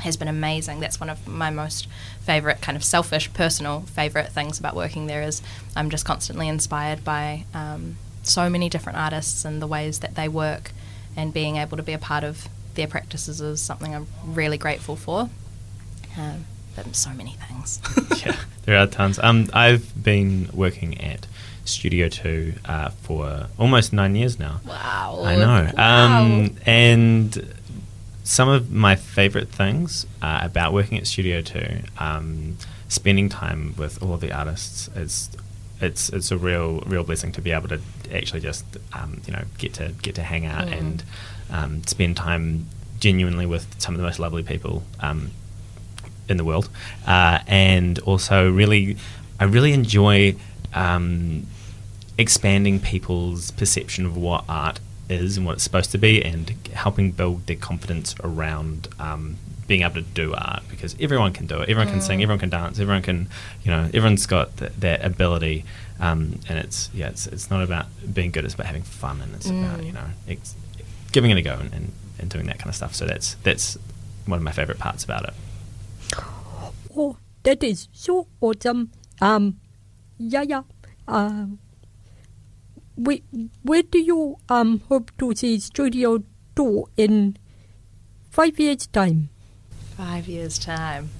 has 0.00 0.16
been 0.16 0.28
amazing. 0.28 0.80
That's 0.80 0.98
one 0.98 1.10
of 1.10 1.26
my 1.28 1.50
most 1.50 1.86
favorite, 2.22 2.60
kind 2.60 2.76
of 2.76 2.84
selfish, 2.84 3.32
personal 3.32 3.80
favorite 3.80 4.30
things 4.30 4.58
about 4.58 4.74
working 4.74 5.06
there 5.06 5.22
is 5.22 5.42
I'm 5.76 5.90
just 5.90 6.04
constantly 6.04 6.48
inspired 6.48 7.04
by 7.04 7.44
um, 7.54 7.96
so 8.22 8.48
many 8.48 8.68
different 8.68 8.98
artists 8.98 9.44
and 9.44 9.60
the 9.60 9.66
ways 9.66 10.00
that 10.00 10.14
they 10.14 10.28
work, 10.28 10.72
and 11.16 11.32
being 11.32 11.56
able 11.56 11.76
to 11.76 11.82
be 11.82 11.92
a 11.92 11.98
part 11.98 12.24
of 12.24 12.48
their 12.74 12.86
practices 12.86 13.40
is 13.40 13.60
something 13.60 13.94
I'm 13.94 14.06
really 14.24 14.58
grateful 14.58 14.96
for. 14.96 15.28
Um, 16.16 16.46
but 16.74 16.94
so 16.94 17.10
many 17.10 17.36
things. 17.48 17.80
yeah, 18.24 18.36
there 18.64 18.78
are 18.78 18.86
tons. 18.86 19.18
Um, 19.18 19.48
I've 19.52 20.02
been 20.02 20.48
working 20.52 21.00
at 21.00 21.26
Studio 21.64 22.08
Two 22.08 22.54
uh, 22.64 22.90
for 22.90 23.48
almost 23.58 23.92
nine 23.92 24.14
years 24.14 24.38
now. 24.38 24.60
wow. 24.66 25.22
I 25.24 25.36
know. 25.36 25.72
Wow. 25.76 26.22
Um, 26.22 26.56
and 26.66 27.54
some 28.24 28.48
of 28.48 28.70
my 28.70 28.96
favorite 28.96 29.48
things 29.48 30.06
uh, 30.20 30.40
about 30.42 30.72
working 30.72 30.98
at 30.98 31.06
Studio 31.06 31.40
Two, 31.40 31.80
um, 31.98 32.56
spending 32.88 33.28
time 33.28 33.74
with 33.76 34.02
all 34.02 34.14
of 34.14 34.20
the 34.20 34.32
artists 34.32 34.88
is. 34.96 35.30
It's, 35.80 36.10
it's 36.10 36.30
a 36.30 36.38
real 36.38 36.78
real 36.86 37.02
blessing 37.02 37.32
to 37.32 37.40
be 37.40 37.50
able 37.50 37.66
to 37.66 37.80
actually 38.14 38.38
just 38.38 38.64
um, 38.92 39.20
you 39.26 39.32
know 39.32 39.42
get 39.58 39.74
to 39.74 39.92
get 40.00 40.14
to 40.14 40.22
hang 40.22 40.46
out 40.46 40.68
and 40.68 41.02
um, 41.50 41.82
spend 41.82 42.16
time 42.16 42.68
genuinely 43.00 43.46
with 43.46 43.66
some 43.80 43.92
of 43.96 43.98
the 43.98 44.06
most 44.06 44.20
lovely 44.20 44.44
people 44.44 44.84
um, 45.00 45.32
in 46.28 46.36
the 46.36 46.44
world, 46.44 46.68
uh, 47.06 47.40
and 47.46 47.98
also 48.00 48.50
really, 48.50 48.96
I 49.40 49.44
really 49.44 49.72
enjoy 49.72 50.36
um, 50.74 51.46
expanding 52.18 52.80
people's 52.80 53.50
perception 53.50 54.06
of 54.06 54.16
what 54.16 54.44
art 54.48 54.80
is 55.08 55.36
and 55.36 55.44
what 55.46 55.54
it's 55.54 55.64
supposed 55.64 55.90
to 55.92 55.98
be, 55.98 56.22
and 56.24 56.50
helping 56.72 57.10
build 57.12 57.46
their 57.46 57.56
confidence 57.56 58.14
around 58.22 58.88
um, 58.98 59.36
being 59.66 59.82
able 59.82 59.94
to 59.94 60.02
do 60.02 60.34
art 60.34 60.62
because 60.68 60.96
everyone 61.00 61.32
can 61.32 61.46
do 61.46 61.60
it. 61.60 61.68
Everyone 61.68 61.88
can 61.88 62.00
sing. 62.00 62.22
Everyone 62.22 62.38
can 62.38 62.50
dance. 62.50 62.78
Everyone 62.78 63.02
can, 63.02 63.28
you 63.62 63.70
know, 63.70 63.84
everyone's 63.94 64.26
got 64.26 64.56
th- 64.56 64.72
that 64.78 65.04
ability, 65.04 65.64
um, 66.00 66.40
and 66.48 66.58
it's 66.58 66.90
yeah, 66.92 67.08
it's, 67.08 67.26
it's 67.26 67.50
not 67.50 67.62
about 67.62 67.86
being 68.12 68.30
good. 68.30 68.44
It's 68.44 68.54
about 68.54 68.66
having 68.66 68.82
fun, 68.82 69.20
and 69.20 69.34
it's 69.34 69.48
about 69.48 69.84
you 69.84 69.92
know 69.92 70.04
ex- 70.28 70.56
giving 71.12 71.30
it 71.30 71.36
a 71.36 71.42
go 71.42 71.54
and, 71.54 71.72
and, 71.72 71.92
and 72.18 72.30
doing 72.30 72.46
that 72.46 72.58
kind 72.58 72.68
of 72.68 72.74
stuff. 72.74 72.94
So 72.94 73.06
that's 73.06 73.34
that's 73.42 73.78
one 74.26 74.38
of 74.38 74.42
my 74.42 74.52
favorite 74.52 74.78
parts 74.78 75.04
about 75.04 75.24
it. 75.24 75.34
Oh, 76.96 77.16
that 77.42 77.62
is 77.62 77.88
so 77.92 78.28
awesome. 78.40 78.90
Um, 79.20 79.60
yeah, 80.18 80.42
yeah. 80.42 80.62
Um, 81.08 81.58
we, 82.96 83.22
where 83.62 83.82
do 83.82 83.98
you 83.98 84.36
um 84.48 84.82
hope 84.88 85.10
to 85.18 85.34
see 85.34 85.58
Studio 85.58 86.22
Two 86.54 86.86
in 86.96 87.36
five 88.30 88.58
years' 88.60 88.86
time? 88.86 89.30
Five 89.96 90.28
years' 90.28 90.58
time. 90.58 91.10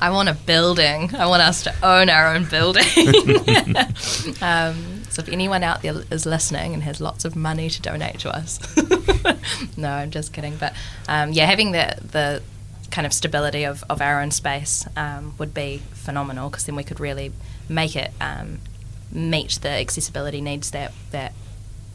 I 0.00 0.10
want 0.10 0.28
a 0.28 0.34
building. 0.34 1.14
I 1.16 1.26
want 1.26 1.42
us 1.42 1.64
to 1.64 1.74
own 1.82 2.08
our 2.08 2.34
own 2.34 2.44
building. 2.44 2.84
um, 4.42 5.02
so 5.08 5.22
if 5.22 5.28
anyone 5.28 5.64
out 5.64 5.82
there 5.82 5.94
is 6.10 6.24
listening 6.24 6.74
and 6.74 6.82
has 6.84 7.00
lots 7.00 7.24
of 7.24 7.34
money 7.34 7.68
to 7.68 7.82
donate 7.82 8.20
to 8.20 8.30
us, 8.30 8.60
no, 9.76 9.90
I'm 9.90 10.10
just 10.10 10.32
kidding. 10.32 10.56
But 10.56 10.74
um, 11.08 11.32
yeah, 11.32 11.46
having 11.46 11.72
the 11.72 11.96
the 12.00 12.42
kind 12.90 13.06
of 13.06 13.12
stability 13.12 13.64
of, 13.64 13.84
of 13.90 14.00
our 14.00 14.20
own 14.22 14.30
space 14.30 14.86
um, 14.96 15.34
would 15.38 15.52
be 15.54 15.82
phenomenal 15.92 16.48
because 16.50 16.64
then 16.66 16.74
we 16.76 16.82
could 16.84 17.00
really 17.00 17.32
make 17.68 17.94
it 17.96 18.10
um, 18.20 18.58
meet 19.12 19.58
the 19.62 19.68
accessibility 19.68 20.40
needs 20.40 20.70
that 20.70 20.92
that 21.10 21.32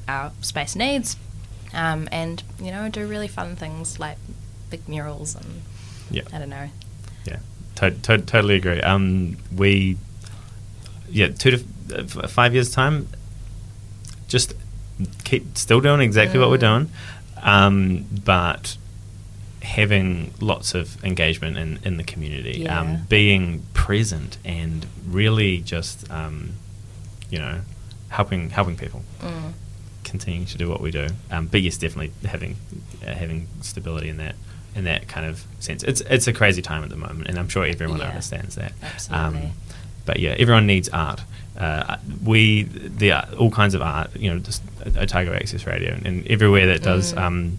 our 0.08 0.32
space 0.42 0.76
needs, 0.76 1.16
um, 1.74 2.08
and 2.12 2.44
you 2.60 2.72
know 2.72 2.90
do 2.90 3.08
really 3.08 3.28
fun 3.28 3.56
things 3.56 4.00
like 4.00 4.18
big 4.70 4.88
murals 4.88 5.36
and 5.36 5.62
Yeah. 6.12 6.24
I 6.34 6.40
don't 6.40 6.50
know. 6.50 6.70
Yeah, 7.26 7.38
to- 7.76 7.92
to- 7.92 8.18
totally 8.20 8.56
agree. 8.56 8.82
Um, 8.82 9.38
we, 9.56 9.98
yeah, 11.10 11.28
two 11.30 11.52
to 11.52 11.64
f- 11.96 12.30
five 12.32 12.54
years 12.54 12.70
time, 12.72 13.08
just 14.28 14.54
keep 15.24 15.58
still 15.58 15.80
doing 15.80 16.02
exactly 16.02 16.40
what 16.40 16.50
we're 16.50 16.58
doing, 16.58 16.90
um, 17.42 18.06
but 18.26 18.78
having 19.64 20.34
lots 20.40 20.76
of 20.76 21.04
engagement 21.04 21.58
in, 21.58 21.80
in 21.84 21.98
the 21.98 22.04
community, 22.04 22.60
Yeah. 22.62 22.80
um, 22.80 22.98
being 23.10 23.64
present, 23.74 24.38
and 24.46 24.86
really 25.08 25.60
just 25.60 26.10
um, 26.12 26.52
you 27.30 27.40
know 27.40 27.62
helping 28.10 28.50
helping 28.52 28.78
people. 28.78 29.02
Mm. 29.22 29.54
Continuing 30.04 30.46
to 30.48 30.58
do 30.58 30.70
what 30.70 30.82
we 30.82 30.92
do, 30.92 31.08
um, 31.32 31.48
but 31.48 31.62
yes, 31.62 31.78
definitely 31.78 32.12
having 32.28 32.58
uh, 33.08 33.14
having 33.14 33.48
stability 33.62 34.10
in 34.10 34.18
that 34.18 34.36
in 34.76 34.84
that 34.84 35.08
kind 35.08 35.26
of 35.26 35.46
sense. 35.60 35.82
It's 35.84 36.02
it's 36.02 36.28
a 36.28 36.34
crazy 36.34 36.62
time 36.62 36.84
at 36.84 36.90
the 36.90 36.98
moment, 36.98 37.28
and 37.30 37.40
I'm 37.40 37.48
sure 37.48 37.66
everyone 37.66 38.00
Yeah. 38.00 38.10
understands 38.10 38.56
that. 38.56 38.74
Absolutely. 38.84 39.52
but 40.06 40.20
yeah, 40.20 40.36
everyone 40.38 40.68
needs 40.68 40.90
art. 40.90 41.22
Uh, 41.58 41.98
we 42.24 42.64
the 42.64 43.14
art- 43.14 43.34
all 43.36 43.50
kinds 43.50 43.74
of 43.76 43.82
art. 43.82 44.14
You 44.16 44.34
know, 44.34 44.40
just 44.40 44.62
Otago 44.98 45.34
Access 45.34 45.66
Radio 45.66 45.94
and, 45.94 46.06
and 46.06 46.28
everywhere 46.28 46.68
that 46.68 46.84
does 46.84 47.14
Mm. 47.14 47.54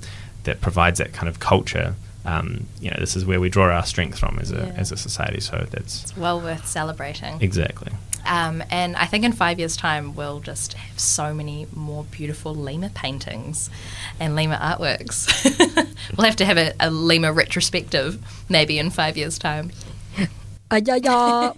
That 0.45 0.61
provides 0.61 0.99
that 0.99 1.13
kind 1.13 1.29
of 1.29 1.41
culture. 1.41 1.95
Um, 2.27 2.67
you 2.81 2.91
know, 2.91 2.97
this 2.99 3.17
is 3.17 3.27
where 3.27 3.39
we 3.39 3.51
draw 3.51 3.67
our 3.71 3.85
strength 3.85 4.19
from 4.19 4.39
as 4.39 4.51
a 4.51 4.57
Yeah. 4.57 4.73
as 4.77 4.93
a 4.93 4.97
society. 4.97 5.41
So 5.41 5.67
that's 5.71 6.03
It's 6.05 6.17
well 6.17 6.41
worth 6.41 6.67
celebrating. 6.67 7.37
exactly. 7.43 7.93
Um, 8.27 8.63
and 8.71 8.97
I 8.97 9.05
think 9.05 9.23
in 9.27 9.33
five 9.33 9.59
years' 9.59 9.77
time, 9.77 10.15
we'll 10.15 10.41
just 10.41 10.73
have 10.73 10.99
so 10.99 11.35
many 11.35 11.67
more 11.75 12.05
beautiful 12.05 12.55
Lima 12.55 12.89
paintings 12.89 13.69
and 14.19 14.35
Lima 14.35 14.57
artworks. 14.57 15.29
we'll 16.17 16.25
have 16.25 16.37
to 16.37 16.47
have 16.47 16.57
a, 16.57 16.73
a 16.81 16.91
Lima 16.91 17.31
retrospective 17.35 18.19
maybe 18.49 18.79
in 18.79 18.89
five 18.89 19.19
years' 19.19 19.39
time. 19.39 19.71
Ah, 20.71 20.81
yeah, 20.83 20.97
yeah. 20.97 21.53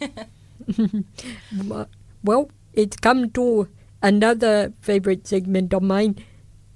well, 2.25 2.51
it's 2.75 2.97
come 2.97 3.31
to 3.31 3.69
another 4.03 4.73
favorite 4.81 5.27
segment 5.27 5.73
of 5.73 5.83
mine 5.83 6.17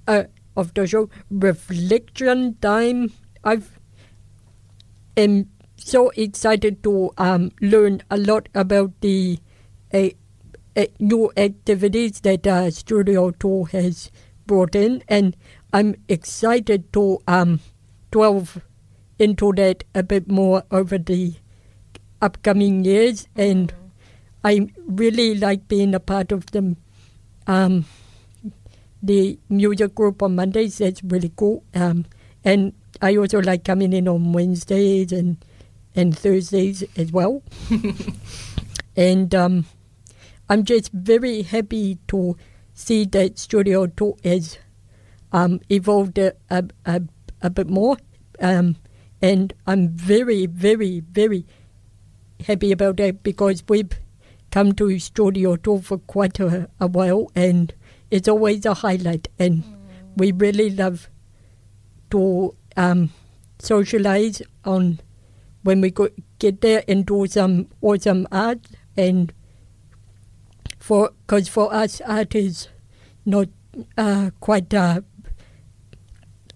uh, 0.07 0.23
of 0.55 0.73
the 0.73 0.87
show, 0.87 1.09
reflection 1.29 2.57
time. 2.61 3.11
I've 3.43 3.79
am 5.17 5.49
so 5.77 6.09
excited 6.15 6.83
to 6.83 7.11
um, 7.17 7.51
learn 7.61 8.01
a 8.09 8.17
lot 8.17 8.49
about 8.53 8.91
the 9.01 9.39
uh, 9.93 10.09
uh, 10.75 10.85
new 10.99 11.31
activities 11.35 12.21
that 12.21 12.47
uh, 12.47 12.71
Studio 12.71 13.31
2 13.31 13.65
has 13.65 14.11
brought 14.45 14.75
in, 14.75 15.03
and 15.07 15.35
I'm 15.73 15.95
excited 16.07 16.91
to 16.93 17.19
um, 17.27 17.59
delve 18.11 18.61
into 19.19 19.53
that 19.53 19.83
a 19.93 20.03
bit 20.03 20.29
more 20.29 20.63
over 20.71 20.97
the 20.97 21.35
upcoming 22.21 22.83
years, 22.83 23.27
and 23.35 23.73
I 24.43 24.67
really 24.85 25.35
like 25.35 25.67
being 25.67 25.93
a 25.93 25.99
part 25.99 26.31
of 26.31 26.47
them. 26.47 26.77
Um, 27.47 27.85
the 29.01 29.39
music 29.49 29.95
group 29.95 30.21
on 30.21 30.35
Mondays 30.35 30.77
that's 30.77 31.03
really 31.03 31.31
cool, 31.35 31.63
um, 31.73 32.05
and 32.43 32.73
I 33.01 33.15
also 33.17 33.41
like 33.41 33.63
coming 33.63 33.93
in 33.93 34.07
on 34.07 34.33
Wednesdays 34.33 35.11
and 35.11 35.37
and 35.95 36.17
Thursdays 36.17 36.83
as 36.97 37.11
well. 37.11 37.43
and 38.95 39.33
um, 39.35 39.65
I'm 40.49 40.63
just 40.63 40.91
very 40.91 41.41
happy 41.41 41.97
to 42.07 42.37
see 42.73 43.05
that 43.05 43.39
Studio 43.39 43.87
Two 43.87 44.15
has 44.23 44.57
um, 45.31 45.59
evolved 45.69 46.17
a, 46.17 46.33
a, 46.49 46.63
a, 46.85 47.01
a 47.41 47.49
bit 47.49 47.69
more. 47.69 47.97
Um, 48.39 48.77
and 49.21 49.53
I'm 49.67 49.89
very, 49.89 50.45
very, 50.45 51.01
very 51.01 51.45
happy 52.45 52.71
about 52.71 52.97
that 52.97 53.23
because 53.23 53.63
we've 53.67 53.91
come 54.49 54.73
to 54.73 54.97
Studio 54.99 55.55
2 55.55 55.81
for 55.81 55.99
quite 55.99 56.39
a, 56.39 56.69
a 56.79 56.87
while 56.87 57.31
and 57.35 57.73
it's 58.11 58.27
always 58.27 58.65
a 58.65 58.73
highlight. 58.73 59.27
And 59.39 59.63
we 60.15 60.31
really 60.33 60.69
love 60.69 61.09
to 62.11 62.55
um, 62.77 63.09
socialize 63.59 64.41
on 64.65 64.99
when 65.63 65.81
we 65.81 65.91
go, 65.91 66.09
get 66.39 66.61
there 66.61 66.83
and 66.87 67.05
do 67.05 67.25
some 67.27 67.67
awesome 67.81 68.27
art. 68.31 68.59
And 68.97 69.33
for 70.79 71.11
because 71.25 71.47
for 71.47 71.73
us, 71.73 72.01
art 72.01 72.35
is 72.35 72.67
not 73.25 73.47
uh, 73.97 74.31
quite 74.39 74.73
uh, 74.73 75.01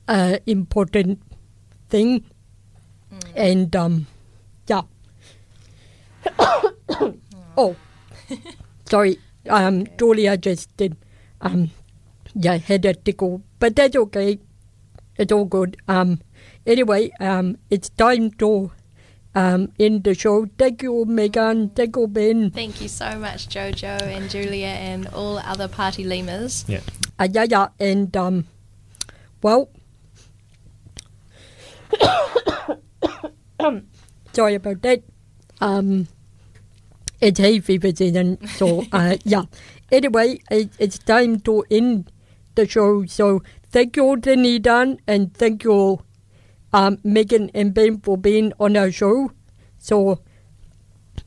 uh, 0.07 0.37
important 0.45 1.21
thing. 1.89 2.25
And 3.35 3.73
um, 3.75 4.07
yeah. 4.67 4.81
oh, 7.57 7.75
sorry. 8.85 9.19
Um, 9.47 9.85
Julia 9.97 10.37
just 10.37 10.75
did. 10.75 10.97
Um, 11.45 11.69
yeah, 12.33 12.57
had 12.57 12.83
a 12.85 12.93
tickle, 12.93 13.41
but 13.59 13.75
that's 13.75 13.95
okay. 13.95 14.39
It's 15.17 15.31
all 15.31 15.45
good. 15.45 15.77
Um, 15.87 16.19
anyway, 16.65 17.11
um, 17.19 17.57
it's 17.69 17.89
time 17.89 18.31
to 18.43 18.71
um 19.35 19.71
end 19.79 20.03
the 20.03 20.15
show. 20.15 20.47
Thank 20.57 20.81
you, 20.83 21.05
Megan. 21.05 21.69
Thank 21.69 21.95
you, 21.95 22.07
Ben. 22.07 22.49
Thank 22.51 22.81
you 22.81 22.87
so 22.89 23.17
much, 23.19 23.47
Jojo 23.47 24.01
and 24.01 24.29
Julia 24.29 24.67
and 24.73 25.07
all 25.09 25.37
other 25.37 25.67
party 25.67 26.03
lemurs. 26.03 26.65
Yeah. 26.67 26.81
Uh, 27.19 27.27
yeah, 27.31 27.45
yeah, 27.47 27.67
and 27.79 28.15
um, 28.17 28.45
well, 29.41 29.69
sorry 34.33 34.55
about 34.55 34.81
that. 34.81 35.03
Um, 35.61 36.07
it's 37.21 37.39
hay 37.39 37.59
fever 37.61 37.91
season, 37.95 38.45
so 38.57 38.83
uh, 38.91 39.15
yeah. 39.23 39.43
Anyway, 39.91 40.39
it, 40.49 40.69
it's 40.79 40.97
time 40.97 41.39
to 41.41 41.63
end 41.69 42.11
the 42.55 42.67
show. 42.67 43.05
So 43.05 43.43
thank 43.69 43.95
you, 43.97 44.15
Dunedin, 44.17 44.99
and 45.07 45.33
thank 45.33 45.63
you, 45.63 45.71
all, 45.71 46.01
um, 46.73 46.97
Megan 47.03 47.49
and 47.53 47.73
Ben, 47.73 47.99
for 47.99 48.17
being 48.17 48.51
on 48.59 48.75
our 48.77 48.91
show. 48.91 49.31
So 49.77 50.19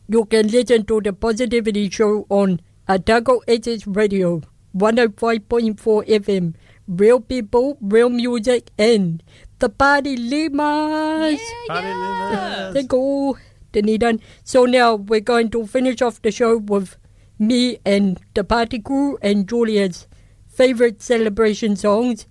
you 0.08 0.24
can 0.24 0.48
listen 0.48 0.84
to 0.86 1.00
the 1.00 1.12
Positivity 1.12 1.88
Show 1.90 2.26
on 2.28 2.60
Otago 2.88 3.40
Access 3.48 3.86
Radio, 3.86 4.40
105.4 4.76 5.76
FM. 6.08 6.54
Real 6.88 7.20
people, 7.20 7.76
real 7.82 8.08
music, 8.08 8.70
and 8.78 9.22
the 9.58 9.68
party 9.68 10.16
lemurs. 10.16 11.38
Thank 12.72 12.92
you, 12.92 13.36
Dunedin. 13.72 14.20
So 14.42 14.64
now 14.64 14.94
we're 14.94 15.20
going 15.20 15.50
to 15.50 15.66
finish 15.66 16.00
off 16.00 16.22
the 16.22 16.30
show 16.30 16.56
with 16.56 16.96
me 17.38 17.78
and 17.84 18.18
the 18.34 18.44
party 18.44 18.78
crew 18.78 19.18
and 19.22 19.48
Julia's 19.48 20.06
favorite 20.48 21.02
celebration 21.02 21.76
songs. 21.76 22.26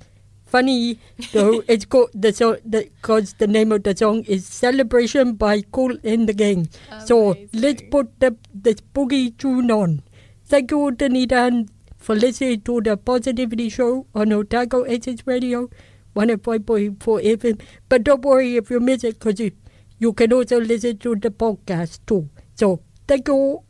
Funny 0.46 1.00
though, 1.34 1.62
it's 1.68 1.86
called 1.86 2.10
the 2.14 2.32
song 2.34 2.58
because 2.70 3.34
the 3.34 3.48
name 3.48 3.72
of 3.72 3.84
the 3.84 3.96
song 3.96 4.24
is 4.24 4.46
"Celebration" 4.48 5.34
by 5.34 5.62
Kool 5.62 5.98
and 6.04 6.28
the 6.30 6.34
Gang. 6.34 6.70
So 7.06 7.36
let's 7.54 7.84
put 7.92 8.20
the 8.20 8.36
the 8.54 8.76
boogie 8.94 9.38
tune 9.38 9.72
on. 9.72 10.02
Thank 10.46 10.72
you, 10.72 10.92
Dunedin, 10.92 11.68
for 11.98 12.16
listening 12.16 12.62
to 12.62 12.80
the 12.82 12.96
Positivity 12.96 13.68
Show 13.70 14.08
on 14.16 14.32
Otago 14.32 14.86
Access 14.86 15.20
Radio, 15.26 15.70
105.4 16.16 16.98
FM. 16.98 17.62
But 17.90 18.04
don't 18.06 18.22
worry 18.24 18.56
if 18.56 18.70
you 18.70 18.80
miss 18.80 19.04
it, 19.04 19.20
because 19.20 19.42
you, 19.42 19.52
you 20.00 20.14
can 20.14 20.32
also 20.32 20.62
listen 20.62 20.98
to 21.00 21.16
the 21.16 21.30
podcast 21.30 22.00
too. 22.08 22.30
So 22.56 22.80
thank 23.08 23.28
you. 23.28 23.64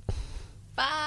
Bye. 0.76 1.07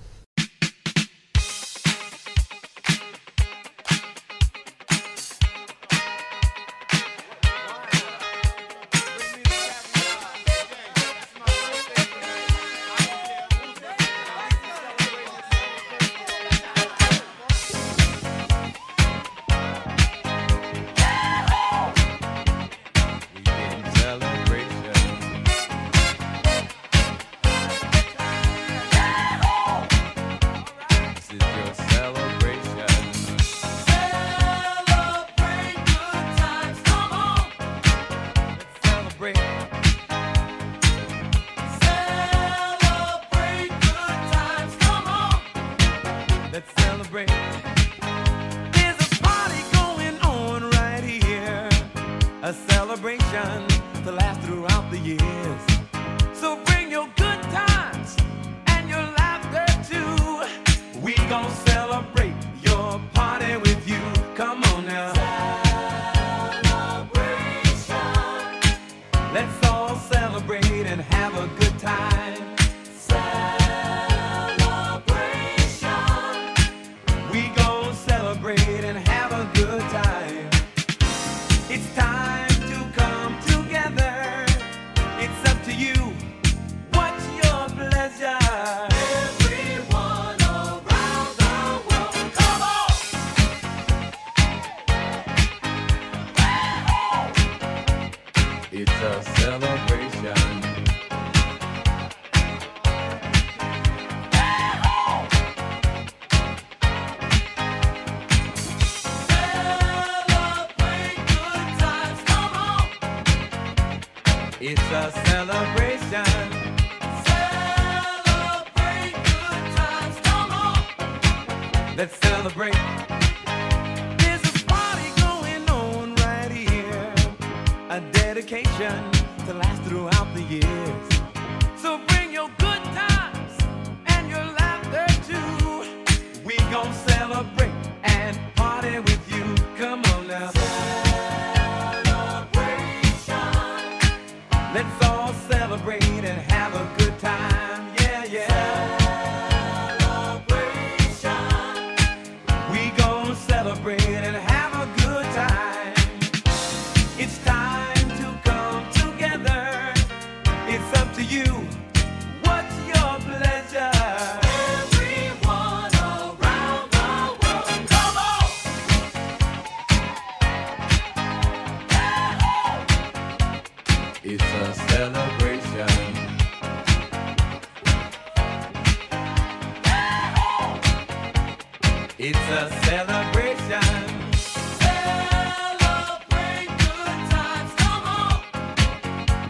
Dedication 128.51 129.11
to 129.45 129.53
last 129.53 129.81
throughout 129.83 130.33
the 130.35 130.41
years. 130.43 131.10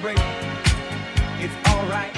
It's 0.00 1.68
alright. 1.68 2.17